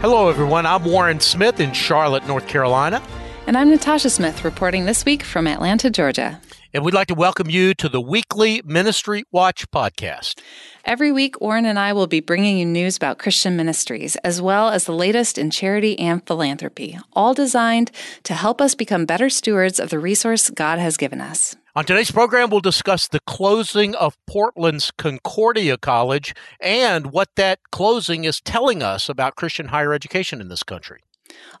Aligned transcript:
Hello, 0.00 0.30
everyone. 0.30 0.64
I'm 0.64 0.86
Warren 0.86 1.20
Smith 1.20 1.60
in 1.60 1.74
Charlotte, 1.74 2.26
North 2.26 2.48
Carolina. 2.48 3.02
And 3.46 3.54
I'm 3.54 3.68
Natasha 3.68 4.08
Smith 4.08 4.44
reporting 4.44 4.86
this 4.86 5.04
week 5.04 5.22
from 5.22 5.46
Atlanta, 5.46 5.90
Georgia. 5.90 6.40
And 6.72 6.82
we'd 6.82 6.94
like 6.94 7.08
to 7.08 7.14
welcome 7.14 7.50
you 7.50 7.74
to 7.74 7.86
the 7.86 8.00
weekly 8.00 8.62
Ministry 8.64 9.24
Watch 9.30 9.70
podcast. 9.70 10.40
Every 10.86 11.12
week, 11.12 11.38
Warren 11.42 11.66
and 11.66 11.78
I 11.78 11.92
will 11.92 12.06
be 12.06 12.20
bringing 12.20 12.56
you 12.56 12.64
news 12.64 12.96
about 12.96 13.18
Christian 13.18 13.56
ministries, 13.56 14.16
as 14.24 14.40
well 14.40 14.70
as 14.70 14.84
the 14.84 14.94
latest 14.94 15.36
in 15.36 15.50
charity 15.50 15.98
and 15.98 16.26
philanthropy, 16.26 16.98
all 17.12 17.34
designed 17.34 17.90
to 18.22 18.32
help 18.32 18.62
us 18.62 18.74
become 18.74 19.04
better 19.04 19.28
stewards 19.28 19.78
of 19.78 19.90
the 19.90 19.98
resource 19.98 20.48
God 20.48 20.78
has 20.78 20.96
given 20.96 21.20
us. 21.20 21.56
On 21.76 21.84
today's 21.84 22.10
program, 22.10 22.50
we'll 22.50 22.58
discuss 22.58 23.06
the 23.06 23.20
closing 23.20 23.94
of 23.94 24.18
Portland's 24.26 24.90
Concordia 24.90 25.78
College 25.78 26.34
and 26.60 27.12
what 27.12 27.28
that 27.36 27.60
closing 27.70 28.24
is 28.24 28.40
telling 28.40 28.82
us 28.82 29.08
about 29.08 29.36
Christian 29.36 29.68
higher 29.68 29.92
education 29.92 30.40
in 30.40 30.48
this 30.48 30.64
country. 30.64 31.00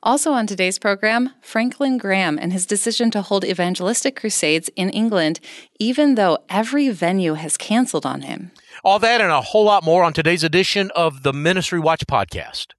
Also 0.02 0.32
on 0.32 0.48
today's 0.48 0.80
program, 0.80 1.30
Franklin 1.40 1.96
Graham 1.96 2.40
and 2.40 2.52
his 2.52 2.66
decision 2.66 3.12
to 3.12 3.22
hold 3.22 3.44
evangelistic 3.44 4.16
crusades 4.16 4.68
in 4.74 4.90
England, 4.90 5.38
even 5.78 6.16
though 6.16 6.38
every 6.48 6.88
venue 6.88 7.34
has 7.34 7.56
canceled 7.56 8.04
on 8.04 8.22
him. 8.22 8.50
All 8.82 8.98
that 8.98 9.20
and 9.20 9.30
a 9.30 9.40
whole 9.40 9.64
lot 9.64 9.84
more 9.84 10.02
on 10.02 10.12
today's 10.12 10.42
edition 10.42 10.90
of 10.96 11.22
the 11.22 11.32
Ministry 11.32 11.78
Watch 11.78 12.04
podcast. 12.08 12.72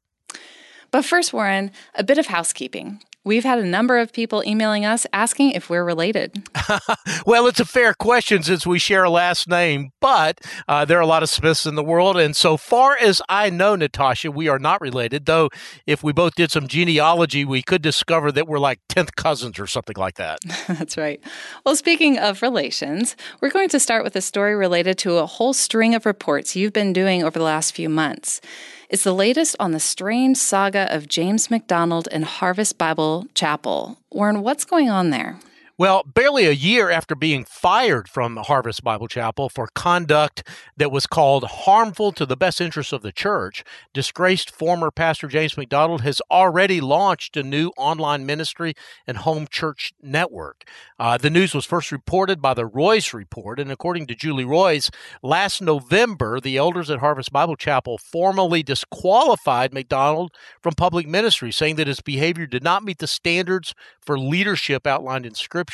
But 0.91 1.05
first, 1.05 1.31
Warren, 1.31 1.71
a 1.95 2.03
bit 2.03 2.17
of 2.17 2.27
housekeeping. 2.27 3.01
We've 3.23 3.43
had 3.43 3.59
a 3.59 3.65
number 3.65 3.99
of 3.99 4.11
people 4.11 4.43
emailing 4.47 4.83
us 4.83 5.05
asking 5.13 5.51
if 5.51 5.69
we're 5.69 5.83
related. 5.83 6.49
well, 7.25 7.45
it's 7.45 7.59
a 7.59 7.65
fair 7.65 7.93
question 7.93 8.41
since 8.41 8.65
we 8.65 8.79
share 8.79 9.03
a 9.03 9.11
last 9.11 9.47
name, 9.47 9.91
but 9.99 10.41
uh, 10.67 10.85
there 10.85 10.97
are 10.97 11.01
a 11.01 11.07
lot 11.07 11.21
of 11.21 11.29
Smiths 11.29 11.67
in 11.67 11.75
the 11.75 11.83
world. 11.83 12.17
And 12.17 12.35
so 12.35 12.57
far 12.57 12.97
as 12.99 13.21
I 13.29 13.51
know, 13.51 13.75
Natasha, 13.75 14.31
we 14.31 14.47
are 14.47 14.57
not 14.57 14.81
related, 14.81 15.27
though 15.27 15.49
if 15.85 16.01
we 16.03 16.13
both 16.13 16.33
did 16.33 16.49
some 16.49 16.67
genealogy, 16.67 17.45
we 17.45 17.61
could 17.61 17.83
discover 17.83 18.31
that 18.31 18.47
we're 18.47 18.57
like 18.57 18.79
10th 18.89 19.15
cousins 19.15 19.59
or 19.59 19.67
something 19.67 19.97
like 19.97 20.15
that. 20.15 20.39
That's 20.67 20.97
right. 20.97 21.21
Well, 21.63 21.75
speaking 21.75 22.17
of 22.17 22.41
relations, 22.41 23.15
we're 23.39 23.51
going 23.51 23.69
to 23.69 23.79
start 23.79 24.03
with 24.03 24.15
a 24.15 24.21
story 24.21 24.55
related 24.55 24.97
to 24.99 25.17
a 25.17 25.27
whole 25.27 25.53
string 25.53 25.93
of 25.93 26.07
reports 26.07 26.55
you've 26.55 26.73
been 26.73 26.91
doing 26.91 27.23
over 27.23 27.37
the 27.37 27.45
last 27.45 27.75
few 27.75 27.87
months. 27.87 28.41
It's 28.91 29.05
the 29.05 29.13
latest 29.13 29.55
on 29.57 29.71
the 29.71 29.79
strange 29.79 30.35
saga 30.35 30.93
of 30.93 31.07
James 31.07 31.49
MacDonald 31.49 32.09
and 32.11 32.25
Harvest 32.25 32.77
Bible 32.77 33.25
Chapel. 33.33 33.97
Warren, 34.11 34.41
what's 34.41 34.65
going 34.65 34.89
on 34.89 35.11
there? 35.11 35.39
Well, 35.81 36.03
barely 36.03 36.45
a 36.45 36.51
year 36.51 36.91
after 36.91 37.15
being 37.15 37.43
fired 37.43 38.07
from 38.07 38.37
Harvest 38.37 38.83
Bible 38.83 39.07
Chapel 39.07 39.49
for 39.49 39.67
conduct 39.73 40.47
that 40.77 40.91
was 40.91 41.07
called 41.07 41.43
harmful 41.43 42.11
to 42.11 42.25
the 42.27 42.37
best 42.37 42.61
interests 42.61 42.93
of 42.93 43.01
the 43.01 43.11
church, 43.11 43.63
disgraced 43.91 44.51
former 44.51 44.91
pastor 44.91 45.27
James 45.27 45.57
MacDonald 45.57 46.01
has 46.01 46.21
already 46.29 46.81
launched 46.81 47.35
a 47.35 47.41
new 47.41 47.71
online 47.77 48.27
ministry 48.27 48.75
and 49.07 49.17
home 49.17 49.47
church 49.49 49.91
network. 50.03 50.65
Uh, 50.99 51.17
the 51.17 51.31
news 51.31 51.55
was 51.55 51.65
first 51.65 51.91
reported 51.91 52.43
by 52.43 52.53
the 52.53 52.67
Roys 52.67 53.11
Report, 53.11 53.59
and 53.59 53.71
according 53.71 54.05
to 54.05 54.13
Julie 54.13 54.45
Roys, 54.45 54.91
last 55.23 55.63
November, 55.63 56.39
the 56.39 56.57
elders 56.57 56.91
at 56.91 56.99
Harvest 56.99 57.33
Bible 57.33 57.55
Chapel 57.55 57.97
formally 57.97 58.61
disqualified 58.61 59.73
MacDonald 59.73 60.31
from 60.61 60.75
public 60.75 61.07
ministry, 61.07 61.51
saying 61.51 61.77
that 61.77 61.87
his 61.87 62.01
behavior 62.01 62.45
did 62.45 62.63
not 62.63 62.83
meet 62.83 62.99
the 62.99 63.07
standards 63.07 63.73
for 63.99 64.19
leadership 64.19 64.85
outlined 64.85 65.25
in 65.25 65.33
Scripture. 65.33 65.70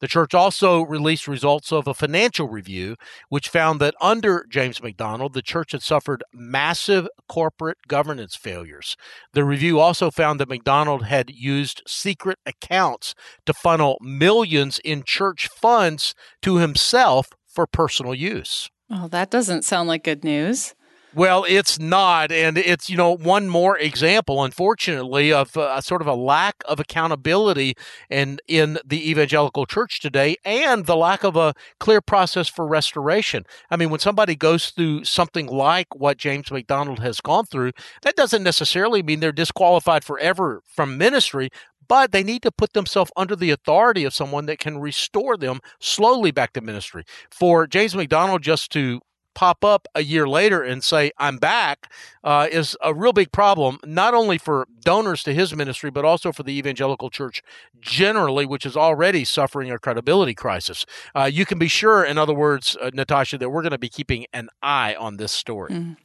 The 0.00 0.08
church 0.08 0.34
also 0.34 0.82
released 0.82 1.28
results 1.28 1.72
of 1.72 1.86
a 1.86 1.94
financial 1.94 2.48
review, 2.48 2.96
which 3.28 3.48
found 3.48 3.80
that 3.80 3.94
under 4.00 4.46
James 4.48 4.82
MacDonald, 4.82 5.32
the 5.32 5.42
church 5.42 5.72
had 5.72 5.82
suffered 5.82 6.22
massive 6.32 7.08
corporate 7.28 7.78
governance 7.88 8.36
failures. 8.36 8.96
The 9.32 9.44
review 9.44 9.78
also 9.78 10.10
found 10.10 10.40
that 10.40 10.48
MacDonald 10.48 11.04
had 11.04 11.30
used 11.30 11.82
secret 11.86 12.38
accounts 12.44 13.14
to 13.46 13.54
funnel 13.54 13.98
millions 14.00 14.78
in 14.84 15.02
church 15.04 15.48
funds 15.48 16.14
to 16.42 16.56
himself 16.56 17.28
for 17.46 17.66
personal 17.66 18.14
use. 18.14 18.68
Well, 18.88 19.08
that 19.08 19.30
doesn't 19.30 19.64
sound 19.64 19.88
like 19.88 20.04
good 20.04 20.24
news. 20.24 20.74
Well, 21.16 21.46
it's 21.48 21.78
not, 21.78 22.30
and 22.30 22.58
it's 22.58 22.90
you 22.90 22.96
know 22.98 23.16
one 23.16 23.48
more 23.48 23.78
example, 23.78 24.44
unfortunately, 24.44 25.32
of 25.32 25.56
uh, 25.56 25.72
a 25.78 25.80
sort 25.80 26.02
of 26.02 26.06
a 26.06 26.14
lack 26.14 26.56
of 26.66 26.78
accountability 26.78 27.74
and 28.10 28.42
in 28.46 28.78
the 28.84 29.10
evangelical 29.10 29.64
church 29.64 30.00
today, 30.02 30.36
and 30.44 30.84
the 30.84 30.94
lack 30.94 31.24
of 31.24 31.34
a 31.34 31.54
clear 31.80 32.02
process 32.02 32.48
for 32.48 32.66
restoration. 32.66 33.46
I 33.70 33.76
mean, 33.76 33.88
when 33.88 33.98
somebody 33.98 34.36
goes 34.36 34.68
through 34.68 35.04
something 35.04 35.46
like 35.46 35.86
what 35.94 36.18
James 36.18 36.50
MacDonald 36.50 36.98
has 36.98 37.22
gone 37.22 37.46
through, 37.46 37.72
that 38.02 38.16
doesn't 38.16 38.42
necessarily 38.42 39.02
mean 39.02 39.20
they're 39.20 39.32
disqualified 39.32 40.04
forever 40.04 40.60
from 40.66 40.98
ministry, 40.98 41.48
but 41.88 42.12
they 42.12 42.24
need 42.24 42.42
to 42.42 42.52
put 42.52 42.74
themselves 42.74 43.10
under 43.16 43.34
the 43.34 43.50
authority 43.50 44.04
of 44.04 44.12
someone 44.12 44.44
that 44.46 44.58
can 44.58 44.76
restore 44.76 45.38
them 45.38 45.60
slowly 45.80 46.30
back 46.30 46.52
to 46.52 46.60
ministry. 46.60 47.04
For 47.30 47.66
James 47.66 47.96
MacDonald 47.96 48.42
just 48.42 48.70
to 48.72 49.00
pop 49.36 49.64
up 49.64 49.86
a 49.94 50.02
year 50.02 50.26
later 50.26 50.62
and 50.62 50.82
say, 50.82 51.12
I'm 51.18 51.36
back, 51.36 51.92
uh, 52.24 52.48
is 52.50 52.76
a 52.82 52.92
real 52.92 53.12
big 53.12 53.30
problem, 53.30 53.78
not 53.84 54.14
only 54.14 54.38
for 54.38 54.66
donors 54.80 55.22
to 55.24 55.34
his 55.34 55.54
ministry, 55.54 55.90
but 55.90 56.04
also 56.04 56.32
for 56.32 56.42
the 56.42 56.56
evangelical 56.58 57.10
church 57.10 57.42
generally, 57.80 58.46
which 58.46 58.64
is 58.64 58.76
already 58.76 59.24
suffering 59.24 59.70
a 59.70 59.78
credibility 59.78 60.34
crisis. 60.34 60.86
Uh, 61.14 61.24
you 61.24 61.44
can 61.44 61.58
be 61.58 61.68
sure, 61.68 62.02
in 62.02 62.16
other 62.16 62.32
words, 62.32 62.76
uh, 62.80 62.90
Natasha, 62.94 63.36
that 63.38 63.50
we're 63.50 63.62
going 63.62 63.72
to 63.72 63.78
be 63.78 63.90
keeping 63.90 64.26
an 64.32 64.48
eye 64.62 64.96
on 64.98 65.18
this 65.18 65.32
story. 65.32 65.72
Mm. 65.72 65.96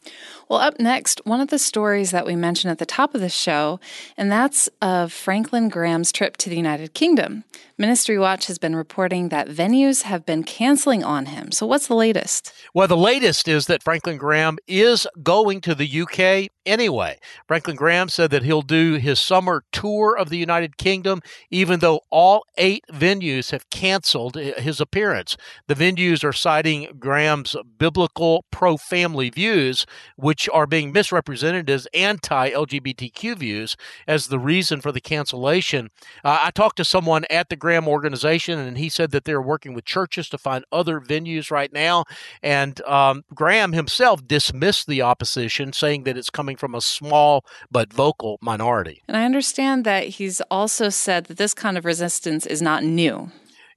Well, 0.50 0.60
up 0.60 0.80
next, 0.80 1.22
one 1.24 1.40
of 1.40 1.48
the 1.48 1.58
stories 1.58 2.12
that 2.12 2.26
we 2.26 2.36
mentioned 2.36 2.72
at 2.72 2.80
the 2.80 2.86
top 2.86 3.16
of 3.16 3.22
the 3.22 3.30
show, 3.30 3.80
and 4.18 4.30
that's 4.30 4.68
of 4.82 5.14
Franklin 5.14 5.70
Graham's 5.70 6.12
trip 6.12 6.36
to 6.38 6.50
the 6.50 6.58
United 6.58 6.94
Kingdom. 6.94 7.46
Ministry 7.78 8.20
Watch 8.20 8.46
has 8.46 8.60
been 8.60 8.76
reporting 8.76 9.30
that 9.30 9.48
venues 9.48 10.04
have 10.04 10.24
been 10.24 10.44
canceling 10.44 11.04
on 11.04 11.28
him. 11.28 11.52
So, 11.52 11.66
what's 11.66 11.88
the 11.88 11.96
latest? 11.96 12.54
Well, 12.76 12.88
the 12.88 12.98
latest 12.98 13.21
is 13.24 13.66
that 13.68 13.84
Franklin 13.84 14.18
Graham 14.18 14.58
is 14.68 15.08
going 15.24 15.62
to 15.62 15.76
the 15.76 16.02
UK 16.02 16.52
anyway. 16.66 17.18
Franklin 17.48 17.76
Graham 17.76 18.10
said 18.10 18.32
that 18.32 18.44
he'll 18.44 18.62
do 18.62 18.96
his 18.96 19.20
summer 19.20 19.64
tour 19.72 20.18
of 20.18 20.30
the 20.30 20.38
United 20.38 20.78
Kingdom, 20.78 21.22
even 21.50 21.80
though 21.80 22.02
all 22.10 22.46
eight 22.58 22.84
venues 22.92 23.52
have 23.52 23.70
canceled 23.70 24.36
his 24.36 24.80
appearance. 24.80 25.38
The 25.68 25.76
venues 25.76 26.24
are 26.24 26.34
citing 26.34 26.96
Graham's 27.00 27.56
biblical 27.78 28.46
pro 28.52 28.78
family 28.78 29.30
views, 29.30 29.86
which 30.16 30.50
are 30.54 30.68
being 30.68 30.92
misrepresented 30.92 31.70
as 31.70 31.88
anti 31.94 32.52
LGBTQ 32.52 33.38
views, 33.38 33.76
as 34.08 34.28
the 34.28 34.40
reason 34.40 34.82
for 34.82 34.92
the 34.92 35.02
cancellation. 35.02 35.90
Uh, 36.24 36.40
I 36.44 36.52
talked 36.52 36.78
to 36.78 36.86
someone 36.86 37.26
at 37.30 37.50
the 37.50 37.56
Graham 37.56 37.88
organization, 37.88 38.60
and 38.60 38.78
he 38.78 38.90
said 38.90 39.12
that 39.12 39.26
they're 39.26 39.42
working 39.42 39.74
with 39.74 39.86
churches 39.86 40.30
to 40.30 40.38
find 40.38 40.66
other 40.72 41.00
venues 41.00 41.52
right 41.52 41.72
now. 41.72 42.06
And 42.42 42.82
um, 43.12 43.24
Graham 43.34 43.74
himself 43.74 44.26
dismissed 44.28 44.88
the 44.88 45.02
opposition, 45.02 45.74
saying 45.74 46.04
that 46.04 46.18
it's 46.18 46.30
coming 46.30 46.56
from 46.56 46.76
a 46.76 46.82
small 46.82 47.46
but 47.70 47.92
vocal 47.94 48.38
minority. 48.42 49.02
And 49.08 49.18
I 49.18 49.26
understand 49.26 49.86
that 49.86 50.06
he's 50.06 50.42
also 50.52 50.90
said 50.90 51.26
that 51.26 51.38
this 51.38 51.54
kind 51.54 51.78
of 51.78 51.86
resistance 51.86 52.46
is 52.46 52.62
not 52.62 52.84
new. 52.84 53.32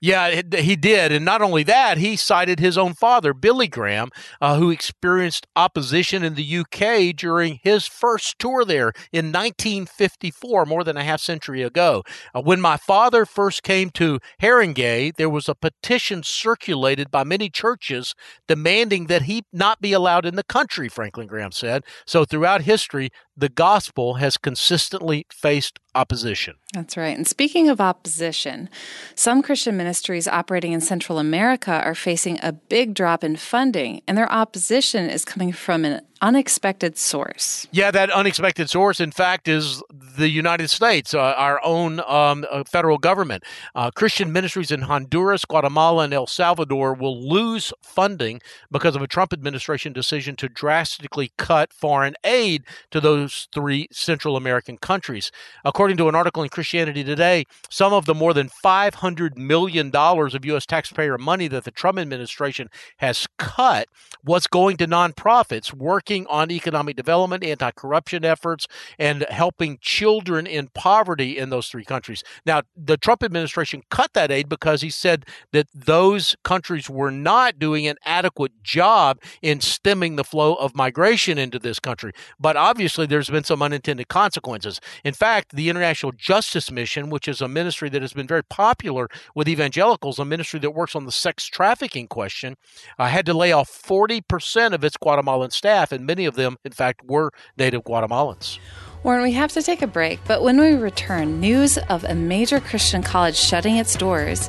Yeah, 0.04 0.42
he 0.58 0.76
did. 0.76 1.12
And 1.12 1.24
not 1.24 1.40
only 1.40 1.62
that, 1.62 1.96
he 1.96 2.14
cited 2.14 2.60
his 2.60 2.76
own 2.76 2.92
father, 2.92 3.32
Billy 3.32 3.68
Graham, 3.68 4.10
uh, 4.38 4.58
who 4.58 4.70
experienced 4.70 5.46
opposition 5.56 6.22
in 6.22 6.34
the 6.34 6.58
UK 6.58 7.16
during 7.16 7.58
his 7.62 7.86
first 7.86 8.38
tour 8.38 8.66
there 8.66 8.92
in 9.12 9.32
1954, 9.32 10.66
more 10.66 10.84
than 10.84 10.98
a 10.98 11.04
half 11.04 11.22
century 11.22 11.62
ago. 11.62 12.02
Uh, 12.34 12.42
when 12.42 12.60
my 12.60 12.76
father 12.76 13.24
first 13.24 13.62
came 13.62 13.88
to 13.92 14.18
Harringay, 14.42 15.16
there 15.16 15.30
was 15.30 15.48
a 15.48 15.54
petition 15.54 16.22
circulated 16.22 17.10
by 17.10 17.24
many 17.24 17.48
churches 17.48 18.14
demanding 18.46 19.06
that 19.06 19.22
he 19.22 19.44
not 19.54 19.80
be 19.80 19.94
allowed 19.94 20.26
in 20.26 20.36
the 20.36 20.44
country, 20.44 20.90
Franklin 20.90 21.28
Graham 21.28 21.50
said. 21.50 21.82
So 22.04 22.26
throughout 22.26 22.60
history, 22.60 23.08
the 23.36 23.48
gospel 23.48 24.14
has 24.14 24.36
consistently 24.36 25.26
faced 25.30 25.80
opposition. 25.94 26.56
That's 26.72 26.96
right. 26.96 27.16
And 27.16 27.26
speaking 27.26 27.68
of 27.68 27.80
opposition, 27.80 28.68
some 29.14 29.42
Christian 29.42 29.76
ministries 29.76 30.28
operating 30.28 30.72
in 30.72 30.80
Central 30.80 31.18
America 31.18 31.72
are 31.72 31.94
facing 31.94 32.38
a 32.42 32.52
big 32.52 32.94
drop 32.94 33.24
in 33.24 33.36
funding, 33.36 34.02
and 34.06 34.16
their 34.16 34.30
opposition 34.30 35.08
is 35.10 35.24
coming 35.24 35.52
from 35.52 35.84
an 35.84 36.00
unexpected 36.24 36.96
source. 36.96 37.68
Yeah, 37.70 37.90
that 37.90 38.10
unexpected 38.10 38.70
source, 38.70 38.98
in 38.98 39.12
fact, 39.12 39.46
is 39.46 39.82
the 40.16 40.30
United 40.30 40.70
States, 40.70 41.12
uh, 41.12 41.20
our 41.20 41.62
own 41.62 42.00
um, 42.00 42.46
uh, 42.50 42.64
federal 42.64 42.96
government. 42.96 43.44
Uh, 43.74 43.90
Christian 43.90 44.32
ministries 44.32 44.70
in 44.70 44.82
Honduras, 44.82 45.44
Guatemala, 45.44 46.04
and 46.04 46.14
El 46.14 46.26
Salvador 46.26 46.94
will 46.94 47.20
lose 47.20 47.74
funding 47.82 48.40
because 48.70 48.96
of 48.96 49.02
a 49.02 49.06
Trump 49.06 49.34
administration 49.34 49.92
decision 49.92 50.34
to 50.36 50.48
drastically 50.48 51.30
cut 51.36 51.74
foreign 51.74 52.14
aid 52.24 52.64
to 52.90 53.02
those 53.02 53.46
three 53.52 53.86
Central 53.92 54.34
American 54.34 54.78
countries. 54.78 55.30
According 55.62 55.98
to 55.98 56.08
an 56.08 56.14
article 56.14 56.42
in 56.42 56.48
Christianity 56.48 57.04
Today, 57.04 57.44
some 57.68 57.92
of 57.92 58.06
the 58.06 58.14
more 58.14 58.32
than 58.32 58.48
$500 58.48 59.36
million 59.36 59.90
of 59.94 60.44
U.S. 60.46 60.64
taxpayer 60.64 61.18
money 61.18 61.48
that 61.48 61.64
the 61.64 61.70
Trump 61.70 61.98
administration 61.98 62.70
has 62.96 63.26
cut 63.38 63.88
was 64.24 64.46
going 64.46 64.78
to 64.78 64.86
nonprofits 64.86 65.74
working 65.74 66.13
working 66.14 66.26
on 66.28 66.50
economic 66.50 66.96
development, 66.96 67.44
anti 67.44 67.70
corruption 67.72 68.24
efforts, 68.24 68.66
and 68.98 69.26
helping 69.30 69.78
children 69.80 70.46
in 70.46 70.68
poverty 70.74 71.38
in 71.38 71.50
those 71.50 71.68
three 71.68 71.84
countries. 71.84 72.22
Now, 72.46 72.62
the 72.76 72.96
Trump 72.96 73.22
administration 73.22 73.82
cut 73.90 74.12
that 74.14 74.30
aid 74.30 74.48
because 74.48 74.82
he 74.82 74.90
said 74.90 75.24
that 75.52 75.66
those 75.74 76.36
countries 76.44 76.88
were 76.88 77.10
not 77.10 77.58
doing 77.58 77.86
an 77.86 77.96
adequate 78.04 78.62
job 78.62 79.20
in 79.42 79.60
stemming 79.60 80.16
the 80.16 80.24
flow 80.24 80.54
of 80.54 80.74
migration 80.74 81.38
into 81.38 81.58
this 81.58 81.80
country. 81.80 82.12
But 82.38 82.56
obviously, 82.56 83.06
there's 83.06 83.30
been 83.30 83.44
some 83.44 83.62
unintended 83.62 84.08
consequences. 84.08 84.80
In 85.04 85.14
fact, 85.14 85.54
the 85.54 85.68
International 85.68 86.12
Justice 86.12 86.70
Mission, 86.70 87.10
which 87.10 87.28
is 87.28 87.40
a 87.40 87.48
ministry 87.48 87.88
that 87.90 88.02
has 88.02 88.12
been 88.12 88.26
very 88.28 88.44
popular 88.44 89.08
with 89.34 89.48
evangelicals, 89.48 90.18
a 90.18 90.24
ministry 90.24 90.60
that 90.60 90.70
works 90.70 90.94
on 90.94 91.04
the 91.06 91.12
sex 91.12 91.46
trafficking 91.46 92.06
question, 92.06 92.56
uh, 92.98 93.06
had 93.06 93.26
to 93.26 93.34
lay 93.34 93.52
off 93.52 93.70
40% 93.70 94.74
of 94.74 94.84
its 94.84 94.96
Guatemalan 94.96 95.50
staff, 95.50 95.92
and 96.04 96.06
many 96.06 96.26
of 96.26 96.34
them, 96.34 96.56
in 96.64 96.72
fact, 96.72 97.02
were 97.04 97.32
native 97.56 97.82
Guatemalans. 97.84 98.58
Warren, 99.02 99.22
we 99.22 99.32
have 99.32 99.52
to 99.52 99.62
take 99.62 99.82
a 99.82 99.86
break, 99.86 100.18
but 100.26 100.42
when 100.42 100.58
we 100.58 100.74
return, 100.74 101.40
news 101.40 101.76
of 101.90 102.04
a 102.04 102.14
major 102.14 102.58
Christian 102.58 103.02
college 103.02 103.36
shutting 103.36 103.76
its 103.76 103.96
doors. 103.96 104.48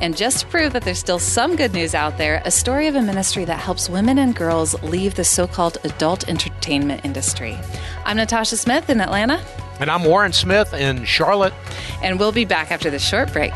And 0.00 0.16
just 0.16 0.40
to 0.40 0.46
prove 0.46 0.72
that 0.74 0.82
there's 0.82 1.00
still 1.00 1.18
some 1.18 1.56
good 1.56 1.72
news 1.72 1.92
out 1.92 2.16
there, 2.16 2.40
a 2.44 2.50
story 2.52 2.86
of 2.86 2.94
a 2.94 3.02
ministry 3.02 3.44
that 3.46 3.58
helps 3.58 3.88
women 3.88 4.18
and 4.18 4.34
girls 4.34 4.80
leave 4.82 5.16
the 5.16 5.24
so 5.24 5.48
called 5.48 5.78
adult 5.82 6.28
entertainment 6.28 7.04
industry. 7.04 7.58
I'm 8.04 8.16
Natasha 8.16 8.56
Smith 8.56 8.90
in 8.90 9.00
Atlanta. 9.00 9.42
And 9.80 9.90
I'm 9.90 10.04
Warren 10.04 10.32
Smith 10.32 10.72
in 10.72 11.04
Charlotte. 11.04 11.54
And 12.02 12.20
we'll 12.20 12.32
be 12.32 12.44
back 12.44 12.70
after 12.70 12.90
this 12.90 13.06
short 13.06 13.32
break. 13.32 13.54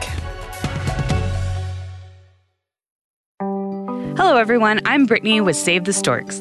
Hello, 4.16 4.36
everyone. 4.36 4.80
I'm 4.84 5.06
Brittany 5.06 5.40
with 5.40 5.56
Save 5.56 5.84
the 5.84 5.92
Storks. 5.92 6.40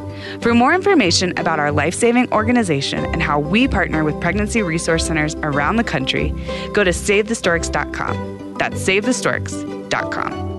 For 0.41 0.53
more 0.53 0.73
information 0.73 1.37
about 1.37 1.59
our 1.59 1.71
life 1.71 1.93
saving 1.93 2.31
organization 2.31 3.05
and 3.05 3.21
how 3.21 3.39
we 3.39 3.67
partner 3.67 4.03
with 4.03 4.19
pregnancy 4.21 4.61
resource 4.61 5.05
centers 5.05 5.35
around 5.35 5.75
the 5.75 5.83
country, 5.83 6.33
go 6.73 6.83
to 6.83 6.91
SaveTheStorks.com. 6.91 8.55
That's 8.57 8.77
SaveTheStorks.com. 8.81 10.51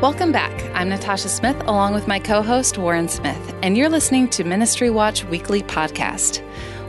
Welcome 0.00 0.30
back. 0.30 0.52
I'm 0.74 0.88
Natasha 0.90 1.28
Smith, 1.28 1.60
along 1.66 1.92
with 1.92 2.06
my 2.06 2.20
co 2.20 2.40
host, 2.40 2.78
Warren 2.78 3.08
Smith, 3.08 3.52
and 3.64 3.76
you're 3.76 3.88
listening 3.88 4.28
to 4.28 4.44
Ministry 4.44 4.90
Watch 4.90 5.24
Weekly 5.24 5.60
Podcast. 5.60 6.40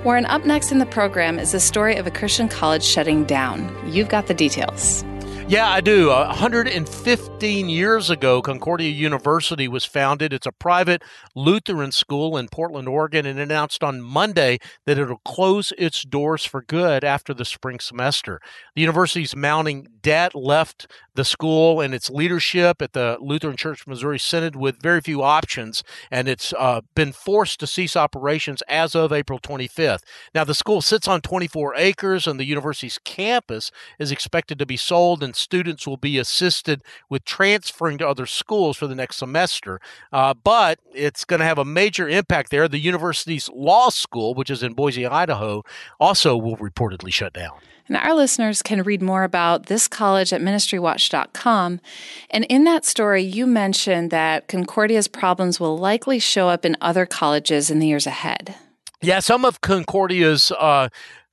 Warren, 0.04 0.28
up 0.28 0.46
next 0.46 0.72
in 0.72 0.78
the 0.78 0.86
program 0.86 1.40
is 1.40 1.52
the 1.52 1.60
story 1.60 1.96
of 1.96 2.06
a 2.06 2.12
Christian 2.12 2.48
college 2.48 2.84
shutting 2.84 3.26
down. 3.26 3.76
You've 3.92 4.10
got 4.10 4.28
the 4.28 4.36
details. 4.36 5.04
Yeah, 5.50 5.68
I 5.68 5.82
do. 5.82 6.12
Uh, 6.12 6.28
115 6.28 7.70
years 7.70 8.12
ago, 8.12 8.40
Concordia 8.40 8.92
University 8.92 9.68
was 9.68 9.84
founded. 9.84 10.32
It's 10.32 10.46
a 10.46 10.52
private 10.52 11.02
Lutheran 11.36 11.92
school 11.92 12.38
in 12.38 12.50
Portland, 12.50 12.88
Oregon, 12.88 13.26
and 13.26 13.40
announced 13.40 13.84
on 13.84 14.00
Monday 14.00 14.60
that 14.86 15.00
it'll 15.00 15.22
close 15.26 15.74
its 15.76 16.04
doors 16.04 16.46
for 16.46 16.62
good 16.62 17.04
after 17.04 17.34
the 17.34 17.46
spring 17.46 17.80
semester. 17.80 18.40
The 18.76 18.82
university's 18.82 19.36
mounting 19.36 19.88
debt 20.02 20.36
left 20.36 20.88
the 21.16 21.26
school 21.26 21.82
and 21.82 21.94
its 21.94 22.10
leadership 22.10 22.82
at 22.82 22.94
the 22.94 23.18
Lutheran 23.20 23.58
Church 23.58 23.86
Missouri 23.86 24.20
Synod 24.20 24.56
with 24.56 24.82
very 24.82 25.02
few 25.02 25.22
options, 25.22 25.84
and 26.10 26.28
it's 26.28 26.54
uh, 26.58 26.82
been 26.96 27.12
forced 27.12 27.60
to 27.60 27.68
cease 27.68 27.96
operations 27.96 28.62
as 28.68 28.96
of 28.96 29.12
April 29.12 29.40
25th. 29.40 30.02
Now, 30.34 30.44
the 30.44 30.54
school 30.54 30.82
sits 30.82 31.08
on 31.08 31.22
24 31.22 31.76
acres, 31.76 32.28
and 32.28 32.40
the 32.40 32.46
university's 32.46 33.00
campus 33.04 33.72
is 33.98 34.12
expected 34.12 34.58
to 34.60 34.66
be 34.66 34.78
sold 34.78 35.24
and 35.24 35.36
students 35.36 35.86
will 35.86 35.98
be 35.98 36.18
assisted 36.18 36.82
with 37.10 37.26
transferring 37.26 37.98
to 37.98 38.08
other 38.08 38.26
schools 38.26 38.78
for 38.78 38.88
the 38.88 38.96
next 38.96 39.18
semester. 39.18 39.80
Uh, 40.12 40.34
but 40.34 40.80
it's 40.94 41.26
going 41.26 41.40
to 41.40 41.46
have 41.46 41.58
a 41.58 41.66
major 41.66 42.08
impact 42.08 42.52
there. 42.52 42.68
The 42.68 42.80
university's 42.80 43.50
law 43.50 43.90
school, 43.90 44.34
which 44.34 44.50
is 44.50 44.64
in 44.64 44.74
Boise, 44.74 45.06
Idaho, 45.06 45.64
also 46.00 46.38
will 46.38 46.58
reportedly 46.58 47.12
shut 47.12 47.34
down. 47.34 47.60
And 47.90 47.98
our 47.98 48.14
listeners 48.14 48.62
can 48.62 48.84
read 48.84 49.02
more 49.02 49.24
about 49.24 49.66
this 49.66 49.88
college 49.88 50.32
at 50.32 50.42
ministrywatch.com. 50.42 51.82
And 52.30 52.46
in 52.46 52.64
that 52.64 52.86
story, 52.86 53.24
you 53.24 53.46
mentioned 53.46 54.12
that 54.12 54.48
Concordia's 54.48 55.08
problems 55.08 55.60
will 55.60 55.78
likely 55.78 56.20
show 56.20 56.48
up 56.48 56.64
in 56.64 56.78
other 56.80 57.06
colleges 57.06 57.70
in 57.70 57.80
the 57.80 57.88
years 57.88 58.08
ahead. 58.08 58.56
Yeah, 59.02 59.20
some 59.20 59.46
of 59.46 59.62
Concordia's 59.62 60.52
uh, 60.52 60.90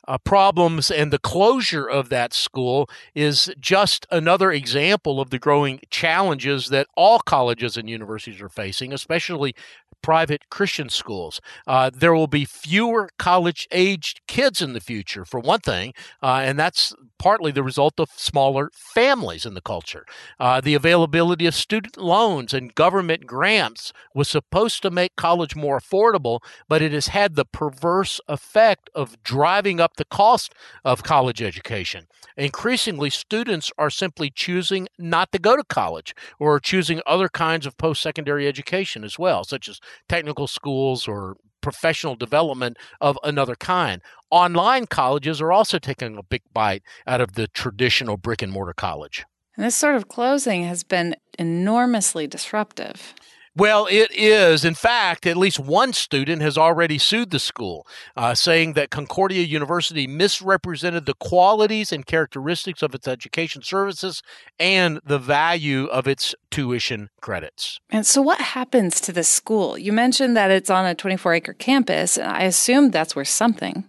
uh, 0.07 0.19
problems 0.19 0.91
and 0.91 1.13
the 1.13 1.19
closure 1.19 1.87
of 1.87 2.09
that 2.09 2.33
school 2.33 2.89
is 3.15 3.53
just 3.59 4.07
another 4.11 4.51
example 4.53 5.21
of 5.21 5.31
the 5.31 5.39
growing 5.39 5.81
challenges 5.91 6.69
that 6.69 6.87
all 6.97 7.19
colleges 7.21 7.77
and 7.77 7.89
universities 7.89 8.41
are 8.41 8.49
facing, 8.49 8.93
especially 8.93 9.55
private 10.03 10.49
Christian 10.51 10.89
schools. 10.89 11.41
Uh, 11.67 11.91
there 11.93 12.15
will 12.15 12.29
be 12.29 12.45
fewer 12.45 13.09
college 13.19 13.67
aged 13.73 14.21
kids 14.29 14.63
in 14.63 14.73
the 14.73 14.81
future, 14.81 15.25
for 15.25 15.41
one 15.41 15.61
thing, 15.61 15.95
uh, 16.23 16.43
and 16.45 16.59
that's 16.59 16.95
partly 17.19 17.51
the 17.51 17.63
result 17.63 17.99
of 17.99 18.11
smaller 18.15 18.71
families 18.73 19.45
in 19.45 19.55
the 19.55 19.61
culture. 19.61 20.05
Uh, 20.39 20.61
the 20.61 20.75
availability 20.75 21.47
of 21.47 21.55
student 21.55 21.97
loans 21.97 22.55
and 22.55 22.75
government 22.75 23.27
grants 23.27 23.93
was 24.15 24.29
supposed 24.29 24.83
to 24.83 24.91
make 24.91 25.17
college 25.17 25.57
more 25.57 25.81
affordable, 25.81 26.41
but 26.69 26.83
it 26.83 26.93
has 26.93 27.09
had 27.09 27.35
the 27.35 27.45
perverse 27.45 28.21
effect 28.29 28.89
of 28.95 29.21
driving 29.23 29.81
up 29.81 29.96
the 29.97 30.05
cost 30.05 30.55
of 30.85 31.03
college 31.03 31.43
education. 31.43 32.07
Increasingly, 32.37 33.11
students 33.11 33.71
are 33.79 33.91
simply 33.91 34.31
choosing 34.31 34.89
not 34.99 35.33
to 35.33 35.39
go 35.39 35.57
to 35.57 35.65
college 35.65 36.15
or 36.39 36.61
choosing 36.61 37.01
other 37.07 37.29
kinds 37.29 37.67
of 37.67 37.77
post 37.77 38.03
secondary 38.03 38.47
education 38.47 39.05
as 39.05 39.19
well, 39.19 39.45
such 39.45 39.69
as 39.69 39.81
technical 40.09 40.47
schools 40.47 41.09
or 41.09 41.37
professional 41.61 42.15
development 42.15 42.77
of 43.01 43.19
another 43.25 43.57
kind. 43.57 44.01
Online 44.31 44.87
colleges 44.87 45.41
are 45.41 45.51
also 45.51 45.79
taking 45.79 46.17
a 46.17 46.23
big 46.23 46.43
bite 46.53 46.83
out 47.07 47.21
of 47.21 47.33
the 47.33 47.49
traditional 47.49 48.17
brick 48.17 48.43
and 48.43 48.53
mortar 48.53 48.73
college. 48.73 49.25
And 49.57 49.65
this 49.65 49.75
sort 49.75 49.97
of 49.97 50.09
closing 50.09 50.65
has 50.65 50.85
been 50.85 51.17
enormously 51.39 52.27
disruptive. 52.27 53.15
Well, 53.57 53.87
it 53.91 54.11
is. 54.13 54.67
In 54.67 54.75
fact, 54.75 55.27
at 55.27 55.35
least 55.35 55.59
one 55.59 55.95
student 55.95 56.43
has 56.43 56.59
already 56.59 56.99
sued 56.99 57.31
the 57.31 57.39
school, 57.39 57.87
uh, 58.15 58.35
saying 58.35 58.75
that 58.75 58.91
Concordia 58.91 59.45
University 59.45 60.07
misrepresented 60.07 61.07
the 61.07 61.15
qualities 61.15 61.91
and 61.91 62.05
characteristics 62.05 62.83
of 62.83 62.95
its 62.95 63.09
education 63.09 63.63
services 63.63 64.23
and 64.59 65.01
the 65.07 65.19
value 65.19 65.87
of 65.87 66.07
its 66.07 66.35
tuition 66.51 67.09
credits. 67.23 67.81
And 67.89 68.05
so, 68.05 68.21
what 68.21 68.41
happens 68.41 69.01
to 69.01 69.13
the 69.13 69.25
school? 69.25 69.79
You 69.79 69.93
mentioned 69.93 70.37
that 70.37 70.51
it's 70.51 70.69
on 70.69 70.85
a 70.85 70.95
24 70.95 71.33
acre 71.33 71.55
campus, 71.55 72.19
and 72.19 72.31
I 72.31 72.43
assume 72.43 72.91
that's 72.91 73.17
worth 73.17 73.29
something. 73.29 73.89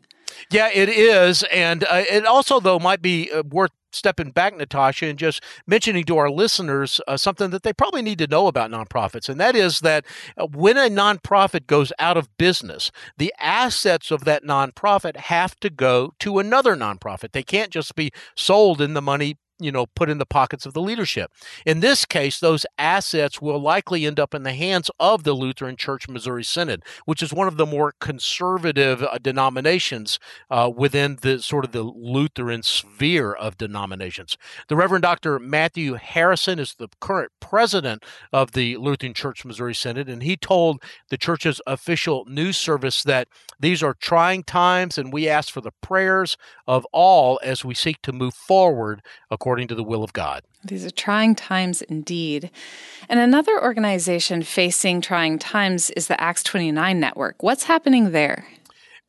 Yeah, 0.49 0.69
it 0.73 0.89
is. 0.89 1.43
And 1.51 1.83
uh, 1.83 2.03
it 2.09 2.25
also, 2.25 2.59
though, 2.59 2.79
might 2.79 3.01
be 3.01 3.29
uh, 3.31 3.43
worth 3.43 3.71
stepping 3.91 4.31
back, 4.31 4.55
Natasha, 4.55 5.07
and 5.07 5.19
just 5.19 5.43
mentioning 5.65 6.03
to 6.05 6.17
our 6.17 6.29
listeners 6.29 7.01
uh, 7.07 7.17
something 7.17 7.49
that 7.51 7.63
they 7.63 7.73
probably 7.73 8.01
need 8.01 8.19
to 8.19 8.27
know 8.27 8.47
about 8.47 8.71
nonprofits. 8.71 9.29
And 9.29 9.39
that 9.39 9.55
is 9.55 9.79
that 9.81 10.05
uh, 10.37 10.47
when 10.47 10.77
a 10.77 10.89
nonprofit 10.89 11.67
goes 11.67 11.91
out 11.99 12.17
of 12.17 12.35
business, 12.37 12.91
the 13.17 13.33
assets 13.39 14.11
of 14.11 14.25
that 14.25 14.43
nonprofit 14.43 15.17
have 15.17 15.55
to 15.61 15.69
go 15.69 16.13
to 16.19 16.39
another 16.39 16.75
nonprofit. 16.75 17.31
They 17.31 17.43
can't 17.43 17.71
just 17.71 17.95
be 17.95 18.11
sold 18.35 18.81
and 18.81 18.95
the 18.95 19.01
money 19.01 19.37
you 19.59 19.71
know 19.71 19.85
put 19.85 20.09
in 20.09 20.17
the 20.17 20.25
pockets 20.25 20.65
of 20.65 20.73
the 20.73 20.81
leadership. 20.81 21.31
In 21.65 21.79
this 21.79 22.05
case, 22.05 22.39
those 22.39 22.65
assets 22.77 23.41
will 23.41 23.59
likely 23.59 24.05
end 24.05 24.19
up 24.19 24.33
in 24.33 24.43
the 24.43 24.53
hands 24.53 24.89
of 24.99 25.23
the 25.23 25.33
Lutheran 25.33 25.75
Church 25.75 26.07
Missouri 26.07 26.43
Synod, 26.43 26.83
which 27.05 27.23
is 27.23 27.33
one 27.33 27.47
of 27.47 27.57
the 27.57 27.65
more 27.65 27.93
conservative 27.99 29.03
uh, 29.03 29.17
denominations 29.21 30.19
uh, 30.49 30.71
within 30.73 31.17
the 31.21 31.41
sort 31.41 31.65
of 31.65 31.71
the 31.71 31.83
Lutheran 31.83 32.63
sphere 32.63 33.33
of 33.33 33.57
denominations. 33.57 34.37
The 34.67 34.75
Reverend 34.75 35.03
Dr. 35.03 35.39
Matthew 35.39 35.95
Harrison 35.95 36.59
is 36.59 36.75
the 36.75 36.89
current 36.99 37.31
president 37.39 38.03
of 38.31 38.51
the 38.51 38.77
Lutheran 38.77 39.13
Church 39.13 39.45
Missouri 39.45 39.73
Synod, 39.73 40.09
and 40.09 40.23
he 40.23 40.35
told 40.35 40.81
the 41.09 41.17
church's 41.17 41.61
official 41.65 42.25
news 42.27 42.57
service 42.57 43.03
that 43.03 43.27
these 43.59 43.81
are 43.81 43.95
trying 43.95 44.43
times, 44.43 44.97
and 44.97 45.11
we 45.11 45.27
ask 45.27 45.51
for 45.51 45.61
the 45.61 45.71
prayers 45.81 46.37
of 46.67 46.85
all 46.91 47.39
as 47.43 47.65
we 47.65 47.73
seek 47.73 48.01
to 48.03 48.11
move 48.11 48.33
forward 48.33 49.01
according 49.31 49.46
according 49.47 49.69
to 49.69 49.75
the 49.75 49.83
will 49.83 50.03
of 50.03 50.11
God. 50.11 50.43
These 50.65 50.85
are 50.85 50.91
trying 50.91 51.33
times 51.33 51.81
indeed. 51.81 52.51
And 53.07 53.17
another 53.17 53.63
organization 53.63 54.43
facing 54.43 54.99
trying 54.99 55.39
times 55.39 55.89
is 55.91 56.09
the 56.09 56.19
Acts 56.19 56.43
29 56.43 56.99
network. 56.99 57.41
What's 57.41 57.63
happening 57.63 58.11
there? 58.11 58.45